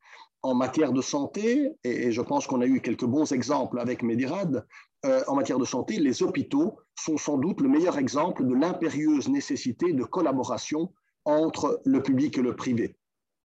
En 0.43 0.55
matière 0.55 0.93
de 0.93 1.03
santé, 1.03 1.73
et 1.85 2.13
je 2.13 2.21
pense 2.21 2.47
qu'on 2.47 2.61
a 2.61 2.67
eu 2.67 2.81
quelques 2.81 3.07
bons 3.07 3.33
exemples 3.33 3.79
avec 3.79 4.03
Medirad, 4.03 4.67
euh, 5.05 5.23
en 5.27 5.35
matière 5.35 5.59
de 5.59 5.65
santé, 5.65 5.99
les 5.99 6.23
hôpitaux 6.23 6.79
sont 6.97 7.17
sans 7.17 7.39
doute 7.39 7.61
le 7.61 7.69
meilleur 7.69 7.99
exemple 7.99 8.47
de 8.47 8.55
l'impérieuse 8.55 9.29
nécessité 9.29 9.93
de 9.93 10.05
collaboration 10.05 10.93
entre 11.25 11.81
le 11.85 12.03
public 12.03 12.39
et 12.39 12.43
le 12.43 12.55
privé. 12.55 12.97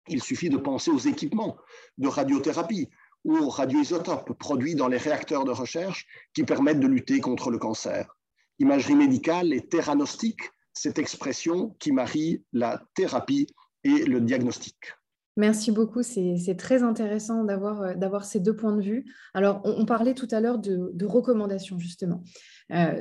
Il 0.07 0.21
suffit 0.21 0.49
de 0.49 0.57
penser 0.57 0.91
aux 0.91 0.99
équipements 0.99 1.57
de 1.97 2.07
radiothérapie 2.07 2.89
ou 3.23 3.37
aux 3.37 3.49
radioisotopes 3.49 4.33
produits 4.33 4.75
dans 4.75 4.87
les 4.87 4.97
réacteurs 4.97 5.45
de 5.45 5.51
recherche 5.51 6.05
qui 6.33 6.43
permettent 6.43 6.79
de 6.79 6.87
lutter 6.87 7.19
contre 7.19 7.49
le 7.49 7.57
cancer. 7.57 8.15
Imagerie 8.59 8.95
médicale 8.95 9.51
et 9.51 9.67
theranostique, 9.67 10.51
cette 10.73 10.99
expression 10.99 11.75
qui 11.79 11.91
marie 11.91 12.43
la 12.53 12.83
thérapie 12.93 13.47
et 13.83 14.05
le 14.05 14.21
diagnostic. 14.21 14.77
Merci 15.37 15.71
beaucoup, 15.71 16.01
c'est 16.01 16.55
très 16.57 16.81
intéressant 16.81 17.43
d'avoir 17.43 18.23
ces 18.23 18.39
deux 18.39 18.55
points 18.55 18.75
de 18.75 18.81
vue. 18.81 19.05
Alors, 19.33 19.59
on, 19.65 19.85
parlait 19.85 20.13
tout 20.13 20.29
à 20.31 20.39
l'heure 20.39 20.59
de, 20.59 21.05
recommandations, 21.05 21.77
justement. 21.77 22.23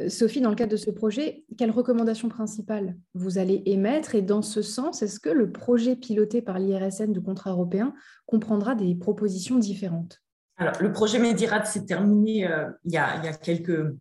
Sophie, 0.08 0.40
dans 0.40 0.50
le 0.50 0.56
cadre 0.56 0.72
de 0.72 0.76
ce 0.76 0.90
projet, 0.90 1.44
quelles 1.56 1.70
recommandations 1.70 2.28
principales 2.28 2.96
vous 3.14 3.38
allez 3.38 3.62
émettre? 3.66 4.16
Et 4.16 4.22
dans 4.22 4.42
ce 4.42 4.62
sens, 4.62 5.02
est-ce 5.02 5.20
que 5.20 5.30
le 5.30 5.52
projet 5.52 5.94
piloté 5.94 6.42
par 6.42 6.58
l'IRSN 6.58 7.12
de 7.12 7.20
contrat 7.20 7.50
européen 7.50 7.94
comprendra 8.26 8.74
des 8.74 8.96
propositions 8.96 9.58
différentes? 9.58 10.20
Alors, 10.56 10.74
le 10.80 10.92
projet 10.92 11.18
Medirad 11.18 11.66
s'est 11.66 11.84
terminé 11.84 12.46
euh, 12.46 12.68
il, 12.84 12.92
y 12.92 12.96
a, 12.96 13.32
quelques, 13.32 13.94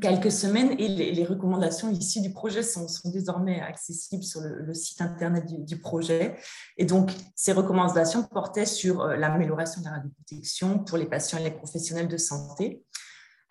quelques 0.00 0.30
semaines 0.30 0.74
et 0.78 0.88
les, 0.88 1.24
recommandations 1.24 1.90
issues 1.90 2.20
du 2.20 2.32
projet 2.32 2.62
sont, 2.62 2.86
désormais 3.06 3.60
accessibles 3.60 4.22
sur 4.22 4.40
le, 4.40 4.72
site 4.74 5.00
internet 5.00 5.44
du, 5.64 5.78
projet. 5.78 6.36
Et 6.76 6.84
donc, 6.84 7.10
ces 7.34 7.52
recommandations 7.52 8.22
portaient 8.22 8.66
sur 8.66 9.02
euh, 9.02 9.16
l'amélioration 9.16 9.80
de 9.80 9.86
la 9.86 9.92
radioprotection 9.92 10.78
pour 10.78 10.96
les 10.98 11.06
patients 11.06 11.38
et 11.38 11.44
les 11.44 11.50
professionnels 11.50 12.08
de 12.08 12.16
santé, 12.16 12.82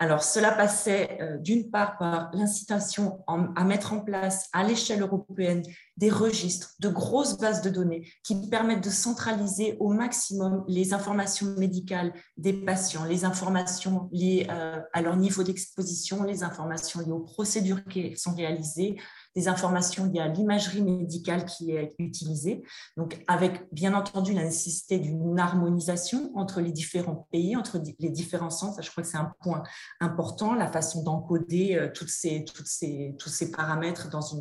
alors, 0.02 0.24
cela 0.24 0.50
passait 0.50 1.18
euh, 1.20 1.36
d'une 1.36 1.70
part 1.70 1.98
par 1.98 2.30
l'incitation 2.32 3.22
à 3.26 3.64
mettre 3.64 3.92
en 3.92 4.00
place 4.00 4.48
à 4.54 4.64
l'échelle 4.64 5.02
européenne 5.02 5.62
des 5.98 6.08
registres, 6.08 6.72
de 6.80 6.88
grosses 6.88 7.36
bases 7.36 7.60
de 7.60 7.68
données 7.68 8.10
qui 8.24 8.48
permettent 8.48 8.82
de 8.82 8.88
centraliser 8.88 9.76
au 9.78 9.92
maximum 9.92 10.64
les 10.68 10.94
informations 10.94 11.54
médicales 11.58 12.14
des 12.38 12.54
patients, 12.54 13.04
les 13.04 13.26
informations 13.26 14.08
liées 14.10 14.46
euh, 14.48 14.80
à 14.94 15.02
leur 15.02 15.18
niveau 15.18 15.42
d'exposition, 15.42 16.22
les 16.22 16.42
informations 16.42 17.00
liées 17.00 17.12
aux 17.12 17.20
procédures 17.20 17.84
qui 17.84 18.16
sont 18.16 18.34
réalisées, 18.34 18.96
des 19.36 19.48
informations 19.48 20.06
liées 20.06 20.20
à 20.20 20.28
l'imagerie 20.28 20.82
médicale 20.82 21.44
qui 21.44 21.72
est 21.72 21.94
utilisée, 21.98 22.62
donc 22.96 23.22
avec 23.28 23.72
bien 23.72 23.94
entendu 23.94 24.32
la 24.34 24.44
nécessité 24.44 24.98
d'une 24.98 25.38
harmonisation 25.38 26.32
entre 26.34 26.60
les 26.60 26.72
différents 26.72 27.28
pays, 27.30 27.56
entre 27.56 27.80
les 27.98 28.10
différents 28.10 28.50
centres. 28.50 28.82
Je 28.82 28.90
crois 28.90 29.02
que 29.02 29.08
c'est 29.08 29.16
un 29.16 29.32
point 29.42 29.62
important, 30.00 30.54
la 30.54 30.68
façon 30.68 31.02
d'encoder 31.02 31.76
euh, 31.76 31.88
toutes 31.92 32.08
ces, 32.08 32.44
toutes 32.44 32.66
ces, 32.66 33.14
tous 33.18 33.28
ces 33.28 33.50
paramètres 33.50 34.10
dans 34.10 34.38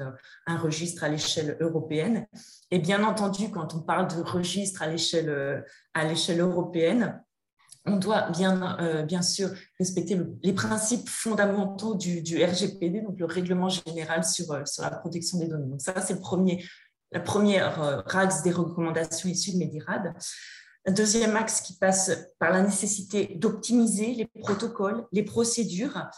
un 0.47 0.57
registre 0.57 1.03
à 1.03 1.09
l'échelle 1.09 1.57
européenne. 1.59 2.27
Et 2.71 2.79
bien 2.79 3.03
entendu, 3.03 3.49
quand 3.51 3.73
on 3.75 3.81
parle 3.81 4.07
de 4.07 4.21
registre 4.21 4.81
à 4.81 4.87
l'échelle 4.87 5.29
euh, 5.29 5.61
à 5.93 6.05
l'échelle 6.05 6.39
européenne, 6.39 7.21
on 7.85 7.97
doit 7.97 8.29
bien, 8.29 8.77
euh, 8.79 9.21
sûr 9.21 9.49
respecter 9.79 10.19
les 10.43 10.53
principes 10.53 11.07
fondamentaux 11.07 11.95
du, 11.95 12.43
RGPD, 12.43 13.01
donc 13.01 13.19
le 13.19 13.25
règlement 13.25 13.69
général 13.69 14.23
sur, 14.23 14.51
euh, 14.51 14.63
sur 14.65 14.83
la 14.83 14.91
protection 14.91 15.39
des 15.39 15.47
données. 15.47 15.67
Donc 15.67 15.81
ça, 15.81 15.99
c'est 16.01 16.13
le 16.13 16.19
premier, 16.19 16.63
la 17.11 17.19
première 17.19 17.81
euh, 17.81 18.01
axe 18.05 18.43
des 18.43 18.51
recommandations 18.51 19.29
issues 19.29 19.53
de 19.53 19.57
Medirad. 19.57 20.13
Un 20.85 20.91
deuxième 20.93 21.35
axe 21.35 21.61
qui 21.61 21.77
passe 21.77 22.11
par 22.39 22.51
la 22.51 22.61
nécessité 22.61 23.35
d'optimiser 23.35 24.13
les 24.13 24.25
protocoles, 24.41 25.05
les 25.11 25.23
procédures, 25.23 26.09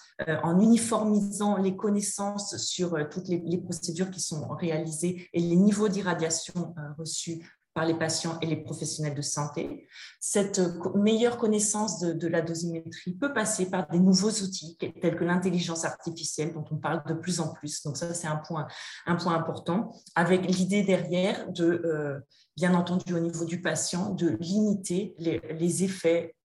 en 0.43 0.59
uniformisant 0.59 1.57
les 1.57 1.75
connaissances 1.75 2.55
sur 2.57 2.95
toutes 3.09 3.27
les, 3.27 3.57
procédures 3.57 4.11
qui 4.11 4.21
sont 4.21 4.47
réalisées 4.49 5.27
et 5.33 5.39
les 5.39 5.55
niveaux 5.55 5.89
d'irradiation 5.89 6.75
reçus 6.97 7.43
par 7.73 7.85
les 7.85 7.93
patients 7.93 8.37
et 8.41 8.47
les 8.47 8.57
professionnels 8.57 9.15
de 9.15 9.21
santé. 9.21 9.87
Cette 10.19 10.61
meilleure 10.95 11.37
connaissance 11.37 11.99
de, 11.99 12.27
la 12.27 12.41
dosimétrie 12.41 13.13
peut 13.13 13.33
passer 13.33 13.69
par 13.69 13.87
des 13.87 13.99
nouveaux 13.99 14.29
outils 14.29 14.77
tels 14.77 15.15
que 15.15 15.23
l'intelligence 15.23 15.85
artificielle 15.85 16.53
dont 16.53 16.65
on 16.69 16.77
parle 16.77 17.01
de 17.07 17.13
plus 17.13 17.39
en 17.39 17.53
plus. 17.53 17.81
Donc 17.83 17.97
ça, 17.97 18.13
c'est 18.13 18.27
un 18.27 18.37
point, 18.37 18.67
important, 19.05 19.93
avec 20.15 20.45
l'idée 20.45 20.83
derrière 20.83 21.49
de, 21.51 21.81
euh, 21.85 22.19
bien 22.57 22.73
entendu 22.73 23.13
au 23.13 23.19
niveau 23.19 23.45
du 23.45 23.61
patient, 23.61 24.13
de 24.13 24.29
limiter 24.39 25.15
les, 25.17 25.83
effets 25.83 26.35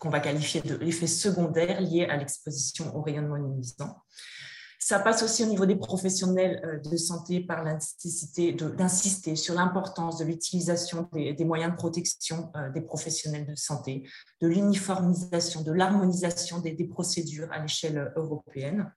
qu'on 0.00 0.10
va 0.10 0.18
qualifier 0.18 0.60
de 0.60 0.74
l'effet 0.74 1.06
secondaire 1.06 1.80
liés 1.80 2.06
à 2.06 2.16
l'exposition 2.16 2.94
au 2.96 3.02
rayonnement 3.02 3.36
ionisant. 3.36 3.96
Ça 4.84 4.98
passe 4.98 5.22
aussi 5.22 5.44
au 5.44 5.46
niveau 5.46 5.64
des 5.64 5.76
professionnels 5.76 6.60
euh, 6.64 6.90
de 6.90 6.96
santé 6.96 7.38
par 7.38 7.62
la 7.62 7.74
nécessité 7.74 8.52
d'insister 8.52 9.36
sur 9.36 9.54
l'importance 9.54 10.18
de 10.18 10.24
l'utilisation 10.24 11.08
des, 11.12 11.44
moyens 11.44 11.70
de 11.70 11.76
protection 11.76 12.50
euh, 12.56 12.68
des 12.70 12.80
professionnels 12.80 13.46
de 13.46 13.54
santé, 13.54 14.02
de 14.40 14.48
l'uniformisation, 14.48 15.62
de 15.62 15.70
l'harmonisation 15.70 16.58
des, 16.58 16.74
procédures 16.84 17.46
à 17.52 17.60
l'échelle 17.60 18.12
européenne. 18.16 18.92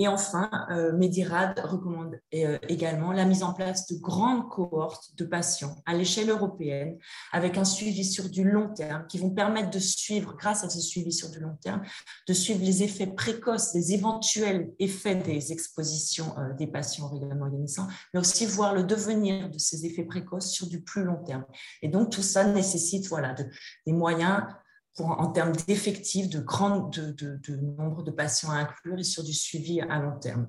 Et 0.00 0.06
enfin, 0.06 0.48
euh, 0.70 0.92
Medirad 0.92 1.58
recommande 1.58 2.20
euh, 2.32 2.56
également 2.68 3.10
la 3.10 3.24
mise 3.24 3.42
en 3.42 3.52
place 3.52 3.88
de 3.88 3.98
grandes 3.98 4.48
cohortes 4.48 5.16
de 5.16 5.24
patients 5.24 5.74
à 5.86 5.94
l'échelle 5.94 6.30
européenne 6.30 6.96
avec 7.32 7.58
un 7.58 7.64
suivi 7.64 8.04
sur 8.04 8.30
du 8.30 8.48
long 8.48 8.72
terme 8.72 9.06
qui 9.08 9.18
vont 9.18 9.30
permettre 9.30 9.70
de 9.70 9.80
suivre, 9.80 10.36
grâce 10.38 10.62
à 10.62 10.70
ce 10.70 10.80
suivi 10.80 11.12
sur 11.12 11.30
du 11.30 11.40
long 11.40 11.56
terme, 11.60 11.82
de 12.28 12.32
suivre 12.32 12.60
les 12.64 12.84
effets 12.84 13.08
précoces, 13.08 13.74
les 13.74 13.92
éventuels 13.92 14.70
effets 14.78 15.16
des 15.16 15.50
expositions 15.50 16.32
euh, 16.38 16.54
des 16.54 16.68
patients 16.68 17.08
régulièrement 17.08 17.48
ionisants, 17.48 17.88
mais 18.14 18.20
aussi 18.20 18.46
voir 18.46 18.74
le 18.74 18.84
devenir 18.84 19.50
de 19.50 19.58
ces 19.58 19.84
effets 19.84 20.04
précoces 20.04 20.50
sur 20.50 20.68
du 20.68 20.80
plus 20.80 21.02
long 21.02 21.24
terme. 21.24 21.44
Et 21.82 21.88
donc, 21.88 22.10
tout 22.10 22.22
ça 22.22 22.44
nécessite 22.44 23.08
voilà, 23.08 23.34
des 23.84 23.92
moyens 23.92 24.44
en 25.00 25.28
termes 25.28 25.52
d'effectifs, 25.66 26.28
de, 26.28 26.38
de, 26.40 27.56
nombre 27.56 28.02
de 28.02 28.10
patients 28.10 28.50
à 28.50 28.56
inclure 28.56 28.98
et 28.98 29.04
sur 29.04 29.24
du 29.24 29.32
suivi 29.32 29.80
à 29.80 29.98
long 29.98 30.18
terme. 30.18 30.48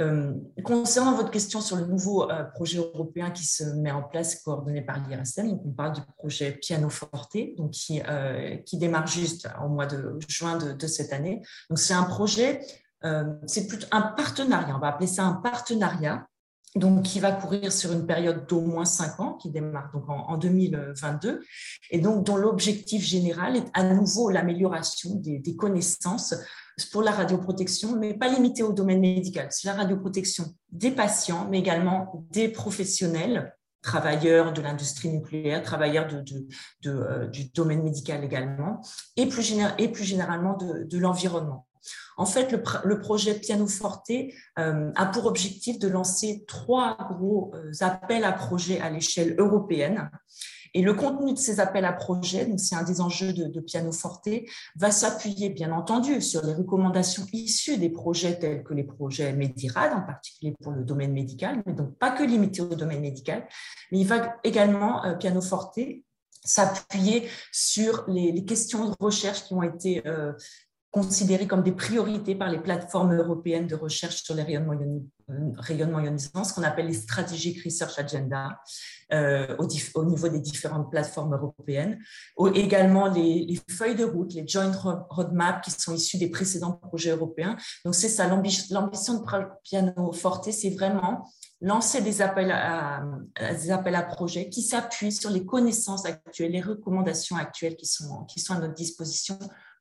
Euh, 0.00 0.32
concernant 0.64 1.14
votre 1.14 1.30
question 1.30 1.60
sur 1.60 1.76
le 1.76 1.86
nouveau 1.86 2.28
euh, 2.28 2.42
projet 2.42 2.78
européen 2.78 3.30
qui 3.30 3.44
se 3.44 3.62
met 3.62 3.92
en 3.92 4.02
place, 4.02 4.42
coordonné 4.42 4.82
par 4.82 4.98
l'IRSN, 5.06 5.56
on 5.64 5.70
parle 5.70 5.92
du 5.92 6.00
projet 6.18 6.50
Piano 6.50 6.88
Forte, 6.88 7.36
donc 7.56 7.70
qui, 7.70 8.02
euh, 8.08 8.56
qui 8.66 8.76
démarre 8.76 9.06
juste 9.06 9.48
au 9.64 9.68
mois 9.68 9.86
de 9.86 10.18
juin 10.26 10.58
de, 10.58 10.86
cette 10.88 11.12
année. 11.12 11.42
C'est 11.76 11.94
un 11.94 12.02
projet, 12.02 12.60
c'est 13.46 13.66
plutôt 13.68 13.86
un 13.92 14.02
partenariat, 14.02 14.74
on 14.74 14.80
va 14.80 14.88
appeler 14.88 15.06
ça 15.06 15.24
un 15.24 15.34
partenariat 15.34 16.26
donc 16.74 17.02
qui 17.02 17.20
va 17.20 17.30
courir 17.30 17.72
sur 17.72 17.92
une 17.92 18.06
période 18.06 18.46
d'au 18.48 18.60
moins 18.60 18.84
cinq 18.84 19.20
ans, 19.20 19.34
qui 19.34 19.50
démarre 19.50 19.92
en, 20.08 20.36
2022, 20.36 21.40
et 21.90 21.98
donc 21.98 22.24
dont 22.26 22.36
l'objectif 22.36 23.04
général 23.04 23.56
est 23.56 23.66
à 23.74 23.84
nouveau 23.84 24.30
l'amélioration 24.30 25.14
des, 25.14 25.56
connaissances 25.56 26.34
pour 26.90 27.02
la 27.02 27.12
radioprotection, 27.12 27.96
mais 27.96 28.14
pas 28.14 28.28
limité 28.28 28.64
au 28.64 28.72
domaine 28.72 29.00
médical. 29.00 29.46
C'est 29.50 29.68
la 29.68 29.74
radioprotection 29.74 30.54
des 30.72 30.90
patients, 30.90 31.46
mais 31.48 31.60
également 31.60 32.26
des 32.32 32.48
professionnels, 32.48 33.54
travailleurs 33.80 34.52
de 34.52 34.60
l'industrie 34.60 35.10
nucléaire, 35.10 35.62
travailleurs 35.62 36.08
euh, 36.86 37.26
du 37.28 37.44
domaine 37.50 37.84
médical 37.84 38.24
également, 38.24 38.80
et 39.16 39.26
plus 39.26 39.42
généralement 39.42 40.58
de 40.58 40.98
l'environnement. 40.98 41.66
En 42.16 42.26
fait, 42.26 42.52
le, 42.52 42.98
projet 43.00 43.34
Piano 43.34 43.66
Forte 43.66 44.10
euh, 44.58 44.92
a 44.94 45.06
pour 45.06 45.26
objectif 45.26 45.78
de 45.78 45.88
lancer 45.88 46.44
trois 46.46 46.96
gros 47.10 47.52
euh, 47.54 47.72
appels 47.80 48.24
à 48.24 48.32
projets 48.32 48.80
à 48.80 48.90
l'échelle 48.90 49.34
européenne. 49.38 50.10
Et 50.76 50.82
le 50.82 50.92
contenu 50.92 51.32
de 51.32 51.38
ces 51.38 51.60
appels 51.60 51.84
à 51.84 51.92
projets, 51.92 52.48
c'est 52.56 52.74
un 52.74 52.82
des 52.82 53.00
enjeux 53.00 53.32
de, 53.32 53.60
Piano 53.60 53.92
Forte, 53.92 54.28
va 54.74 54.90
s'appuyer 54.90 55.48
bien 55.50 55.70
entendu 55.70 56.20
sur 56.20 56.44
les 56.44 56.52
recommandations 56.52 57.26
issues 57.32 57.78
des 57.78 57.90
projets 57.90 58.38
tels 58.40 58.64
que 58.64 58.74
les 58.74 58.82
projets 58.82 59.32
Medirad, 59.32 59.92
en 59.92 60.02
particulier 60.02 60.54
pour 60.60 60.72
le 60.72 60.82
domaine 60.82 61.12
médical, 61.12 61.62
mais 61.64 61.74
donc 61.74 61.96
pas 61.96 62.10
que 62.10 62.24
limité 62.24 62.60
au 62.60 62.74
domaine 62.74 63.00
médical, 63.00 63.46
mais 63.92 64.00
il 64.00 64.06
va 64.06 64.34
également, 64.42 65.04
euh, 65.04 65.14
Piano 65.14 65.40
Forte, 65.40 65.78
s'appuyer 66.44 67.28
sur 67.52 68.04
les, 68.08 68.44
questions 68.44 68.88
de 68.88 68.94
recherche 69.00 69.44
qui 69.44 69.54
ont 69.54 69.62
été 69.62 70.02
considérées 70.94 71.48
comme 71.48 71.64
des 71.64 71.72
priorités 71.72 72.36
par 72.36 72.48
les 72.48 72.60
plateformes 72.60 73.12
européennes 73.16 73.66
de 73.66 73.74
recherche 73.74 74.22
sur 74.22 74.32
les 74.36 74.44
rayonnements, 74.44 75.98
ionisants, 75.98 76.44
ce 76.44 76.54
qu'on 76.54 76.62
appelle 76.62 76.86
les 76.86 76.94
Strategic 76.94 77.64
Research 77.64 77.98
Agenda 77.98 78.60
euh, 79.12 79.56
au, 79.58 80.04
niveau 80.04 80.28
des 80.28 80.38
différentes 80.38 80.92
plateformes 80.92 81.34
européennes. 81.34 81.98
Ou 82.38 82.46
également 82.46 83.08
les, 83.08 83.60
feuilles 83.68 83.96
de 83.96 84.04
route, 84.04 84.34
les 84.34 84.46
Joint 84.46 84.70
Roadmap 85.10 85.64
qui 85.64 85.72
sont 85.72 85.92
issues 85.92 86.18
des 86.18 86.30
précédents 86.30 86.74
projets 86.74 87.10
européens. 87.10 87.56
Donc 87.84 87.96
c'est 87.96 88.08
ça, 88.08 88.28
l'ambition 88.28 89.14
de 89.14 89.46
Piano 89.64 90.12
Forte, 90.12 90.52
c'est 90.52 90.70
vraiment 90.70 91.28
lancer 91.60 92.02
des 92.02 92.22
appels 92.22 92.52
à, 92.52 93.02
des 93.50 93.72
appels 93.72 93.96
à 93.96 94.02
projets 94.02 94.48
qui 94.48 94.62
s'appuient 94.62 95.10
sur 95.10 95.30
les 95.30 95.44
connaissances 95.44 96.06
actuelles, 96.06 96.52
les 96.52 96.60
recommandations 96.60 97.34
actuelles 97.34 97.74
qui 97.74 97.86
sont, 97.86 98.24
qui 98.26 98.38
sont 98.38 98.54
à 98.54 98.60
notre 98.60 98.74
disposition 98.74 99.36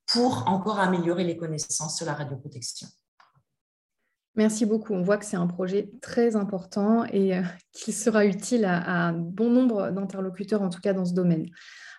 pour 0.08 0.44
encore 0.48 0.80
améliorer 0.80 1.24
les 1.24 1.38
connaissances 1.38 1.98
sur 1.98 2.06
la 2.06 2.14
radioprotection. 2.14 2.88
Merci 4.36 4.66
beaucoup. 4.66 4.94
On 4.94 5.04
voit 5.04 5.18
que 5.18 5.26
c'est 5.26 5.38
un 5.38 5.48
projet 5.48 5.92
très 6.02 6.36
important 6.36 7.06
et 7.06 7.38
euh, 7.38 7.44
qu'il 7.72 7.94
sera 7.94 8.26
utile 8.26 8.66
à, 8.66 9.12
bon 9.12 9.50
nombre 9.50 9.92
d'interlocuteurs, 9.92 10.64
en 10.64 10.70
tout 10.70 10.82
cas 10.82 10.94
dans 10.94 11.06
ce 11.06 11.14
domaine. 11.14 11.46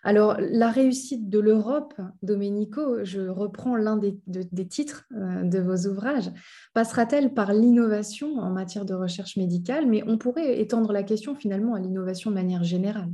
Alors, 0.03 0.37
la 0.39 0.69
réussite 0.69 1.31
de 1.31 1.39
l'Europe, 1.39 1.95
Domenico, 2.23 3.05
je 3.05 3.23
reprends 3.23 3.77
l'un 3.77 3.97
des, 3.97 4.19
des, 4.27 4.67
titres 4.67 5.07
euh, 5.17 5.45
de 5.45 5.59
vos 5.61 5.89
ouvrages, 5.89 6.31
passera-t-elle 6.75 7.33
par 7.33 7.55
l'innovation 7.55 8.37
en 8.37 8.51
matière 8.51 8.85
de 8.85 8.95
recherche 8.95 9.37
médicale? 9.37 9.87
Mais 9.87 10.03
on 10.07 10.19
pourrait 10.19 10.61
étendre 10.61 10.93
la 10.93 11.05
question 11.05 11.35
finalement 11.35 11.75
à 11.75 11.81
l'innovation 11.81 12.31
de 12.31 12.35
manière 12.35 12.65
générale. 12.65 13.13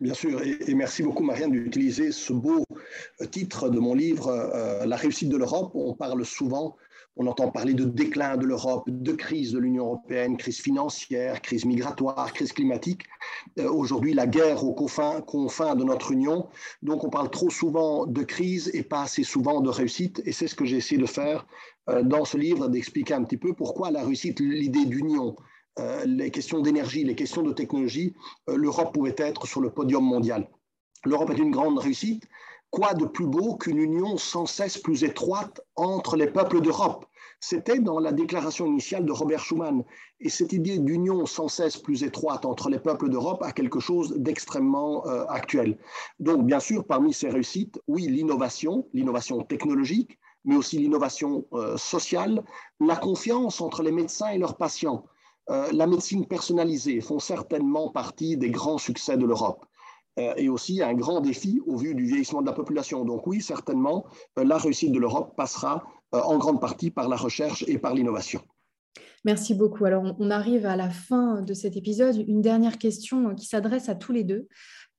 Bien 0.00 0.14
sûr, 0.14 0.40
et, 0.42 0.74
merci 0.74 1.02
beaucoup 1.02 1.24
Marianne 1.24 1.50
d'utiliser 1.50 2.12
ce 2.12 2.32
beau 2.32 2.64
euh, 3.20 3.26
titre 3.26 3.68
de 3.68 3.78
mon 3.78 3.94
livre, 3.94 4.28
euh, 4.28 4.86
La 4.86 4.96
réussite 4.96 5.28
de 5.28 5.36
l'Europe. 5.36 5.72
On 5.74 5.94
parle 5.94 6.24
souvent, 6.24 6.76
on 7.16 7.26
entend 7.26 7.50
parler 7.50 7.74
de 7.74 7.84
déclin 7.84 8.36
de 8.36 8.44
l'Europe, 8.44 8.84
de 8.86 9.12
crise 9.12 9.52
de 9.52 9.58
l'Union 9.58 9.86
européenne, 9.86 10.36
crise 10.36 10.60
financière, 10.60 11.42
crise 11.42 11.64
migratoire, 11.64 12.32
crise 12.32 12.52
climatique. 12.52 13.02
Euh, 13.58 13.68
aujourd'hui, 13.70 14.14
la 14.14 14.26
guerre 14.26 14.64
aux 14.64 14.74
confins, 14.74 15.20
de 15.74 15.84
notre 15.84 16.12
Union. 16.12 16.48
Donc 16.82 17.02
on 17.04 17.10
parle 17.10 17.30
trop 17.30 17.50
souvent 17.50 18.06
de 18.06 18.22
crise 18.22 18.70
et 18.74 18.82
pas 18.82 19.02
assez 19.02 19.24
souvent 19.24 19.60
de 19.60 19.68
réussite. 19.68 20.22
Et 20.24 20.32
c'est 20.32 20.46
ce 20.46 20.54
que 20.54 20.64
j'ai 20.64 20.76
essayé 20.76 21.00
de 21.00 21.06
faire 21.06 21.46
dans 22.04 22.26
ce 22.26 22.36
livre, 22.36 22.68
d'expliquer 22.68 23.14
un 23.14 23.24
petit 23.24 23.38
peu 23.38 23.54
pourquoi 23.54 23.90
la 23.90 24.04
réussite, 24.04 24.40
l'idée 24.40 24.84
d'union, 24.84 25.36
les 26.06 26.30
questions 26.30 26.60
d'énergie, 26.60 27.04
les 27.04 27.14
questions 27.14 27.42
de 27.42 27.52
technologie, 27.52 28.14
euh, 28.48 28.56
l'Europe 28.56 28.92
pouvait 28.92 29.14
être 29.16 29.46
sur 29.46 29.60
le 29.60 29.70
podium 29.70 30.04
mondial. 30.04 30.48
L'Europe 31.04 31.30
est 31.30 31.38
une 31.38 31.50
grande 31.50 31.78
réussite. 31.78 32.24
Quoi 32.70 32.94
de 32.94 33.06
plus 33.06 33.26
beau 33.26 33.56
qu'une 33.56 33.78
union 33.78 34.18
sans 34.18 34.44
cesse 34.44 34.76
plus 34.76 35.04
étroite 35.04 35.60
entre 35.76 36.16
les 36.16 36.26
peuples 36.26 36.60
d'Europe? 36.60 37.06
C'était 37.40 37.78
dans 37.78 38.00
la 38.00 38.12
déclaration 38.12 38.66
initiale 38.66 39.06
de 39.06 39.12
Robert 39.12 39.44
Schuman. 39.44 39.84
Et 40.20 40.28
cette 40.28 40.52
idée 40.52 40.78
d'union 40.78 41.24
sans 41.24 41.48
cesse 41.48 41.76
plus 41.76 42.02
étroite 42.02 42.44
entre 42.44 42.68
les 42.68 42.80
peuples 42.80 43.08
d'Europe 43.08 43.42
a 43.42 43.52
quelque 43.52 43.80
chose 43.80 44.16
d'extrêmement 44.18 45.06
euh, 45.06 45.24
actuel. 45.28 45.78
Donc, 46.18 46.44
bien 46.44 46.60
sûr, 46.60 46.84
parmi 46.84 47.14
ces 47.14 47.30
réussites, 47.30 47.80
oui, 47.86 48.08
l'innovation, 48.08 48.88
l'innovation 48.92 49.42
technologique, 49.44 50.18
mais 50.44 50.56
aussi 50.56 50.78
l'innovation 50.78 51.46
sociale, 51.76 52.44
la 52.80 52.96
confiance 52.96 53.60
entre 53.60 53.82
les 53.82 53.92
médecins 53.92 54.28
et 54.28 54.38
leurs 54.38 54.56
patients. 54.56 55.04
Euh, 55.50 55.68
la 55.72 55.86
médecine 55.86 56.26
personnalisée 56.26 57.00
font 57.00 57.18
certainement 57.18 57.88
partie 57.90 58.36
des 58.36 58.50
grands 58.50 58.78
succès 58.78 59.16
de 59.16 59.24
l'Europe 59.24 59.64
euh, 60.18 60.34
et 60.36 60.48
aussi 60.48 60.82
un 60.82 60.94
grand 60.94 61.20
défi 61.20 61.62
au 61.66 61.76
vu 61.76 61.94
du 61.94 62.04
vieillissement 62.04 62.42
de 62.42 62.46
la 62.46 62.52
population. 62.52 63.04
Donc 63.04 63.26
oui, 63.26 63.40
certainement, 63.40 64.04
euh, 64.38 64.44
la 64.44 64.58
réussite 64.58 64.92
de 64.92 64.98
l'Europe 64.98 65.34
passera 65.36 65.84
en 66.10 66.38
grande 66.38 66.58
partie 66.58 66.90
par 66.90 67.06
la 67.06 67.16
recherche 67.16 67.64
et 67.68 67.76
par 67.76 67.92
l'innovation. 67.92 68.40
Merci 69.26 69.54
beaucoup. 69.54 69.84
Alors, 69.84 70.16
on 70.18 70.30
arrive 70.30 70.64
à 70.64 70.74
la 70.74 70.88
fin 70.88 71.42
de 71.42 71.52
cet 71.52 71.76
épisode. 71.76 72.24
Une 72.26 72.40
dernière 72.40 72.78
question 72.78 73.34
qui 73.34 73.44
s'adresse 73.44 73.90
à 73.90 73.94
tous 73.94 74.12
les 74.12 74.24
deux. 74.24 74.48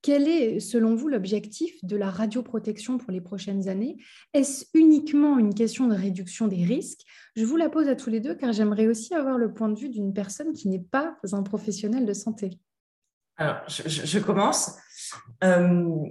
Quel 0.01 0.27
est, 0.27 0.59
selon 0.61 0.95
vous, 0.95 1.09
l'objectif 1.09 1.73
de 1.83 1.97
la 1.97 2.09
radioprotection 2.09 2.97
pour 2.97 3.11
les 3.11 3.19
prochaines 3.19 3.67
années? 3.67 3.97
Est-ce 4.33 4.65
uniquement 4.73 5.37
une 5.37 5.53
question 5.53 5.87
de 5.87 5.95
réduction 5.95 6.47
des 6.47 6.63
risques? 6.63 7.01
Je 7.35 7.43
vous 7.43 7.57
la 7.57 7.69
pose 7.69 7.87
à 7.89 7.95
tous 7.95 8.09
les 8.09 8.21
deux 8.21 8.35
car 8.35 8.53
j'aimerais 8.53 8.87
aussi 8.87 9.13
avoir 9.13 9.37
le 9.37 9.53
point 9.53 9.67
de 9.67 9.77
vue 9.77 9.89
d'une 9.89 10.13
personne 10.13 10.53
qui 10.53 10.69
n'est 10.69 10.79
pas 10.79 11.17
un 11.33 11.43
professionnel 11.43 12.05
de 12.05 12.13
santé. 12.13 12.59
Alors, 13.35 13.61
je, 13.67 14.19
commence. 14.19 14.75
Euh, 15.43 16.05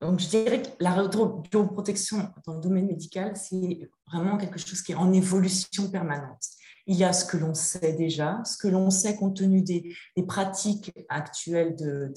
donc, 0.00 0.20
je 0.20 0.28
dirais 0.28 0.62
que 0.62 0.68
la 0.80 0.92
radioprotection 0.92 2.32
dans 2.46 2.54
le 2.54 2.60
domaine 2.60 2.86
médical, 2.86 3.36
c'est 3.36 3.88
vraiment 4.12 4.36
quelque 4.36 4.58
chose 4.58 4.82
qui 4.82 4.92
est 4.92 4.96
en 4.96 5.12
évolution 5.12 5.90
permanente. 5.90 6.44
Il 6.86 6.96
y 6.96 7.04
a 7.04 7.12
ce 7.12 7.24
que 7.24 7.36
l'on 7.36 7.54
sait 7.54 7.94
déjà, 7.94 8.40
ce 8.44 8.56
que 8.56 8.68
l'on 8.68 8.90
sait 8.90 9.16
compte 9.16 9.36
tenu 9.36 9.62
des, 9.62 9.96
pratiques 10.26 10.92
actuelles 11.08 11.74
de, 11.76 12.12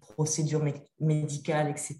procédures 0.00 0.64
médicales, 1.00 1.68
etc. 1.68 1.98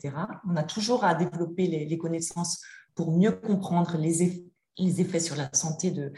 On 0.48 0.56
a 0.56 0.62
toujours 0.62 1.04
à 1.04 1.14
développer 1.14 1.66
les, 1.66 1.98
connaissances 1.98 2.62
pour 2.94 3.16
mieux 3.16 3.32
comprendre 3.32 3.96
les, 3.96 4.44
effets 4.78 5.20
sur 5.20 5.36
la 5.36 5.50
santé 5.52 5.90
de, 5.90 6.12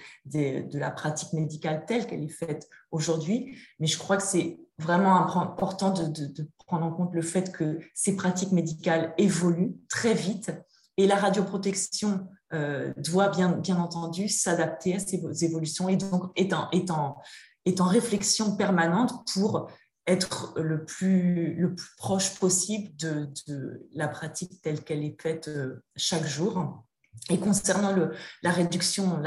la 0.78 0.90
pratique 0.90 1.32
médicale 1.32 1.84
telle 1.86 2.06
qu'elle 2.06 2.24
est 2.24 2.28
faite 2.28 2.68
aujourd'hui. 2.90 3.56
Mais 3.78 3.86
je 3.86 3.98
crois 3.98 4.16
que 4.16 4.22
c'est 4.22 4.58
vraiment 4.78 5.16
important 5.16 5.90
de, 5.90 6.46
prendre 6.66 6.86
en 6.86 6.92
compte 6.92 7.14
le 7.14 7.22
fait 7.22 7.52
que 7.52 7.80
ces 7.94 8.14
pratiques 8.16 8.52
médicales 8.52 9.12
évoluent 9.18 9.76
très 9.88 10.14
vite 10.14 10.52
et 10.96 11.06
la 11.06 11.16
radioprotection 11.16 12.28
euh, 12.52 12.92
doit 12.96 13.28
bien, 13.28 13.60
entendu 13.78 14.28
s'adapter 14.28 14.96
à 14.96 14.98
ces 14.98 15.44
évolutions 15.44 15.88
et 15.88 15.96
donc 15.96 16.32
est 16.36 16.52
en, 16.52 17.16
réflexion 17.80 18.56
permanente 18.56 19.12
pour 19.32 19.70
être 20.06 20.54
le 20.56 20.84
plus, 20.84 21.76
proche 21.96 22.34
possible 22.38 22.90
de, 22.96 23.28
de 23.46 23.86
la 23.92 24.08
pratique 24.08 24.60
telle 24.62 24.82
qu'elle 24.82 25.04
est 25.04 25.20
faite 25.20 25.48
euh, 25.48 25.82
chaque 25.96 26.26
jour. 26.26 26.84
Et 27.28 27.38
concernant 27.38 27.94
la, 28.42 28.50
réduction, 28.50 29.20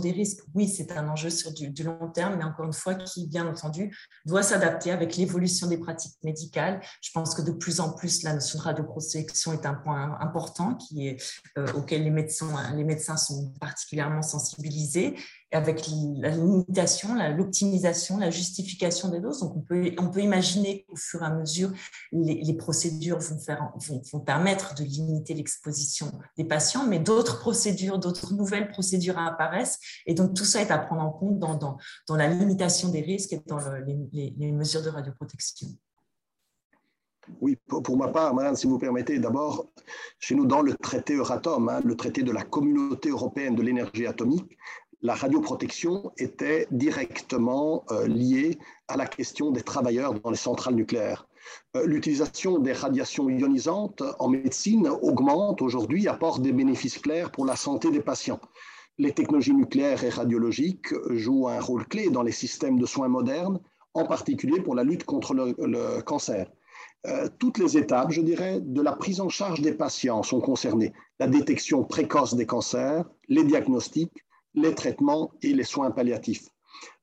des 0.00 0.10
risques, 0.10 0.40
oui, 0.54 0.68
c'est 0.68 0.90
un 0.92 1.08
enjeu 1.08 1.30
sur 1.30 1.52
du, 1.52 1.70
long 1.84 2.08
terme, 2.08 2.36
mais 2.38 2.44
encore 2.44 2.64
une 2.64 2.72
fois, 2.72 2.94
qui, 2.94 3.26
bien 3.26 3.46
entendu, 3.46 3.96
doit 4.24 4.42
s'adapter 4.42 4.90
avec 4.90 5.16
l'évolution 5.16 5.66
des 5.68 5.78
pratiques 5.78 6.16
médicales. 6.24 6.80
Je 7.02 7.10
pense 7.12 7.34
que 7.34 7.42
de 7.42 7.52
plus 7.52 7.80
en 7.80 7.92
plus, 7.92 8.22
la 8.22 8.34
notion 8.34 8.58
de 8.58 8.64
radioprotection 8.64 9.52
est 9.52 9.66
un 9.66 9.74
point 9.74 10.18
important 10.20 10.78
euh, 10.96 11.72
auquel 11.74 12.02
les 12.04 12.10
médecins 12.10 13.16
sont 13.16 13.52
particulièrement 13.60 14.22
sensibilisés 14.22 15.14
avec 15.52 15.86
la 16.16 16.30
limitation, 16.30 17.14
l'optimisation, 17.36 18.18
la, 18.18 18.30
justification 18.30 19.08
des 19.08 19.20
doses. 19.20 19.40
Donc, 19.40 19.56
on 19.56 19.60
peut, 19.60 19.92
on 19.98 20.10
peut 20.10 20.20
imaginer 20.20 20.84
qu'au 20.84 20.96
fur 20.96 21.22
et 21.22 21.26
à 21.26 21.30
mesure, 21.30 21.70
les, 22.12 22.54
procédures 22.54 23.18
vont, 23.18 23.38
faire, 23.38 23.72
vont, 24.12 24.20
permettre 24.20 24.74
de 24.74 24.82
limiter 24.82 25.34
l'exposition 25.34 26.10
des 26.36 26.44
patients, 26.44 26.86
mais 26.86 26.98
d'autres 26.98 27.38
procédures, 27.38 27.98
d'autres 27.98 28.34
nouvelles 28.34 28.68
procédures 28.68 29.18
apparaissent. 29.18 29.78
Et 30.06 30.14
donc, 30.14 30.34
tout 30.34 30.44
ça 30.44 30.60
est 30.60 30.70
à 30.70 30.78
prendre 30.78 31.02
en 31.02 31.10
compte 31.10 31.38
dans, 31.38 31.54
dans, 31.54 31.76
dans 32.08 32.16
la 32.16 32.28
limitation 32.28 32.88
des 32.88 33.00
risques 33.00 33.32
et 33.32 33.40
dans 33.46 33.58
les, 34.12 34.34
les, 34.36 34.52
mesures 34.52 34.82
de 34.82 34.88
radioprotection. 34.88 35.68
Oui, 37.40 37.56
pour, 37.66 37.96
ma 37.96 38.08
part, 38.08 38.34
madame, 38.34 38.54
si 38.54 38.66
vous 38.66 38.78
permettez, 38.78 39.18
d'abord, 39.18 39.68
chez 40.18 40.34
nous, 40.34 40.46
dans 40.46 40.62
le 40.62 40.74
traité 40.74 41.14
Euratom, 41.14 41.68
hein, 41.68 41.80
le 41.84 41.96
traité 41.96 42.22
de 42.22 42.30
la 42.30 42.44
communauté 42.44 43.08
européenne 43.08 43.56
de 43.56 43.62
l'énergie 43.62 44.06
atomique, 44.06 44.56
la 45.02 45.14
radioprotection 45.14 46.10
était 46.18 46.66
directement 46.70 47.84
euh, 47.90 48.06
liée 48.06 48.58
à 48.88 48.96
la 48.96 49.06
question 49.06 49.50
des 49.50 49.62
travailleurs 49.62 50.14
dans 50.14 50.30
les 50.30 50.36
centrales 50.36 50.74
nucléaires. 50.74 51.28
Euh, 51.76 51.86
l'utilisation 51.86 52.58
des 52.58 52.72
radiations 52.72 53.28
ionisantes 53.28 54.02
en 54.18 54.28
médecine 54.28 54.88
augmente 54.88 55.62
aujourd'hui, 55.62 56.08
apporte 56.08 56.42
des 56.42 56.52
bénéfices 56.52 56.98
clairs 56.98 57.30
pour 57.30 57.44
la 57.46 57.56
santé 57.56 57.90
des 57.90 58.00
patients. 58.00 58.40
Les 58.98 59.12
technologies 59.12 59.54
nucléaires 59.54 60.02
et 60.04 60.08
radiologiques 60.08 60.94
jouent 61.10 61.48
un 61.48 61.60
rôle 61.60 61.86
clé 61.86 62.08
dans 62.08 62.22
les 62.22 62.32
systèmes 62.32 62.78
de 62.78 62.86
soins 62.86 63.08
modernes, 63.08 63.60
en 63.92 64.06
particulier 64.06 64.60
pour 64.60 64.74
la 64.74 64.84
lutte 64.84 65.04
contre 65.04 65.34
le, 65.34 66.00
cancer. 66.02 66.50
Euh, 67.06 67.28
toutes 67.38 67.58
les 67.58 67.76
étapes, 67.76 68.10
je 68.10 68.20
dirais, 68.20 68.60
de 68.60 68.82
la 68.82 68.92
prise 68.92 69.20
en 69.20 69.28
charge 69.28 69.60
des 69.60 69.72
patients 69.72 70.22
sont 70.22 70.40
concernées. 70.40 70.92
La 71.18 71.26
détection 71.26 71.84
précoce 71.84 72.34
des 72.34 72.46
cancers, 72.46 73.04
les 73.28 73.44
diagnostics, 73.44 74.25
les 74.56 74.74
traitements 74.74 75.32
et 75.42 75.52
les 75.52 75.64
soins 75.64 75.90
palliatifs. 75.90 76.48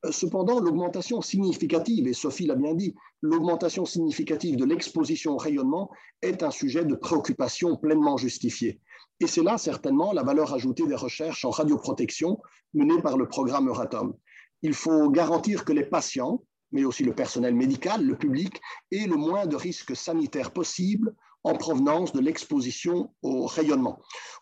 Euh, 0.05 0.11
cependant, 0.11 0.59
l'augmentation 0.59 1.21
significative, 1.21 2.07
et 2.07 2.13
Sophie 2.13 2.45
l'a 2.45 2.55
bien 2.55 2.73
dit, 2.73 2.93
l'augmentation 3.21 3.85
significative 3.85 4.57
de 4.57 4.65
l'exposition 4.65 5.33
au 5.33 5.37
rayonnement 5.37 5.89
est 6.21 6.43
un 6.43 6.51
sujet 6.51 6.83
de 6.83 6.95
préoccupation 6.95 7.77
pleinement 7.77 8.17
justifié. 8.17 8.81
Et 9.19 9.27
c'est 9.27 9.43
là 9.43 9.57
certainement 9.57 10.11
la 10.11 10.23
valeur 10.23 10.53
ajoutée 10.53 10.85
des 10.87 10.95
recherches 10.95 11.45
en 11.45 11.51
radioprotection 11.51 12.41
menées 12.73 13.01
par 13.01 13.17
le 13.17 13.27
programme 13.27 13.67
Euratom. 13.67 14.15
Il 14.61 14.73
faut 14.73 15.09
garantir 15.09 15.65
que 15.65 15.73
les 15.73 15.85
patients, 15.85 16.43
mais 16.71 16.85
aussi 16.85 17.03
le 17.03 17.13
personnel 17.13 17.55
médical, 17.55 18.03
le 18.05 18.17
public, 18.17 18.59
aient 18.91 19.07
le 19.07 19.15
moins 19.15 19.45
de 19.45 19.55
risques 19.55 19.95
sanitaires 19.95 20.51
possibles 20.51 21.15
en 21.43 21.55
provenance 21.55 22.13
de 22.13 22.19
l'exposition 22.19 23.13
au 23.21 23.45
rayonnement. 23.45 23.99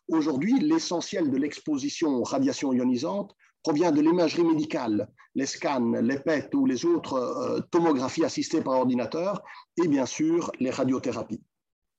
Aujourd'hui, 0.08 0.60
l'essentiel 0.60 1.32
de 1.32 1.38
l'exposition 1.38 2.10
aux 2.10 2.24
radiations 2.24 2.74
ionisantes 2.74 3.36
provient 3.64 3.92
de 3.92 4.02
l'imagerie 4.02 4.44
médicale, 4.44 5.10
les 5.36 5.46
scans, 5.46 5.92
les 6.02 6.20
PET 6.20 6.54
ou 6.56 6.66
les 6.66 6.86
autres 6.86 7.14
euh, 7.14 7.60
tomographies 7.72 8.26
assistées 8.26 8.62
par 8.62 8.74
ordinateur 8.74 9.42
et 9.82 9.88
bien 9.88 10.06
sûr 10.06 10.52
les 10.60 10.72
radiothérapies. 10.72 11.44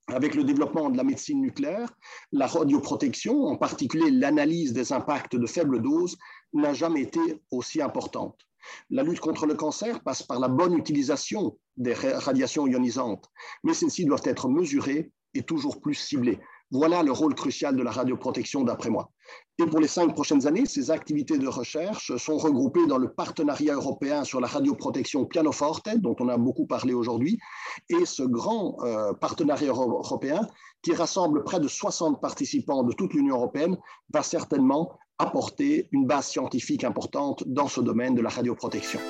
Avec 0.09 0.35
le 0.35 0.45
développement 0.45 0.91
de 0.91 0.97
la 0.97 1.05
médecine 1.05 1.41
nucléaire, 1.41 1.89
la 2.33 2.47
radioprotection, 2.47 3.45
en 3.45 3.57
particulier 3.57 4.11
l'analyse 4.11 4.73
des 4.73 4.93
impacts 4.93 5.37
de 5.37 5.47
faible 5.47 5.81
dose, 5.81 6.19
n'a 6.53 6.75
jamais 6.75 7.03
été 7.03 7.21
aussi 7.51 7.81
importante. 7.81 8.37
La 8.91 9.03
lutte 9.03 9.21
contre 9.21 9.47
le 9.47 9.55
cancer 9.55 10.03
passe 10.03 10.23
par 10.23 10.41
la 10.41 10.49
bonne 10.49 10.77
utilisation 10.77 11.57
des 11.77 11.95
radiations 11.95 12.67
ionisantes, 12.67 13.31
mais 13.65 13.75
celles-ci 13.75 14.05
doivent 14.05 14.23
être 14.25 14.49
mesurées 14.49 15.11
et 15.35 15.43
toujours 15.43 15.81
plus 15.81 15.95
ciblées. 15.95 16.41
Voilà 16.71 17.03
le 17.03 17.13
rôle 17.13 17.35
crucial 17.35 17.77
de 17.77 17.83
la 17.83 17.91
radioprotection 17.91 18.63
d'après 18.63 18.89
moi. 18.89 19.11
Et 19.59 19.67
pour 19.67 19.79
les 19.79 19.89
cinq 19.89 20.15
prochaines 20.15 20.47
années, 20.47 20.65
ces 20.65 20.91
activités 20.91 21.37
de 21.37 21.47
recherche 21.47 22.17
sont 22.17 22.39
regroupées 22.39 22.87
dans 22.87 22.97
le 22.97 23.13
partenariat 23.13 23.75
européen 23.75 24.25
sur 24.25 24.41
la 24.41 24.47
radioprotection 24.47 25.27
pianoforte, 25.27 25.91
dont 25.99 26.17
on 26.19 26.29
a 26.29 26.39
beaucoup 26.39 26.67
parlé 26.67 26.95
aujourd'hui, 26.95 27.39
et 27.91 28.07
ce 28.07 28.23
grand 28.23 28.79
euh, 28.85 29.13
partenariat 29.13 29.69
européen 29.69 30.49
qui 30.81 30.95
rassemble 30.95 31.45
près 31.45 31.61
de 31.61 31.69
60 31.69 32.23
participants 32.23 32.85
de 32.85 32.93
toute 32.95 33.13
l'Union 33.13 33.37
européenne 33.37 33.77
va 34.13 34.23
certainement 34.23 34.99
apporter 35.23 35.89
une 35.93 36.07
base 36.07 36.27
scientifique 36.27 36.85
importante 36.85 37.45
dans 37.47 37.69
ce 37.69 37.81
domaine 37.81 38.15
de 38.15 38.23
la 38.23 38.29
radioprotection. 38.29 39.01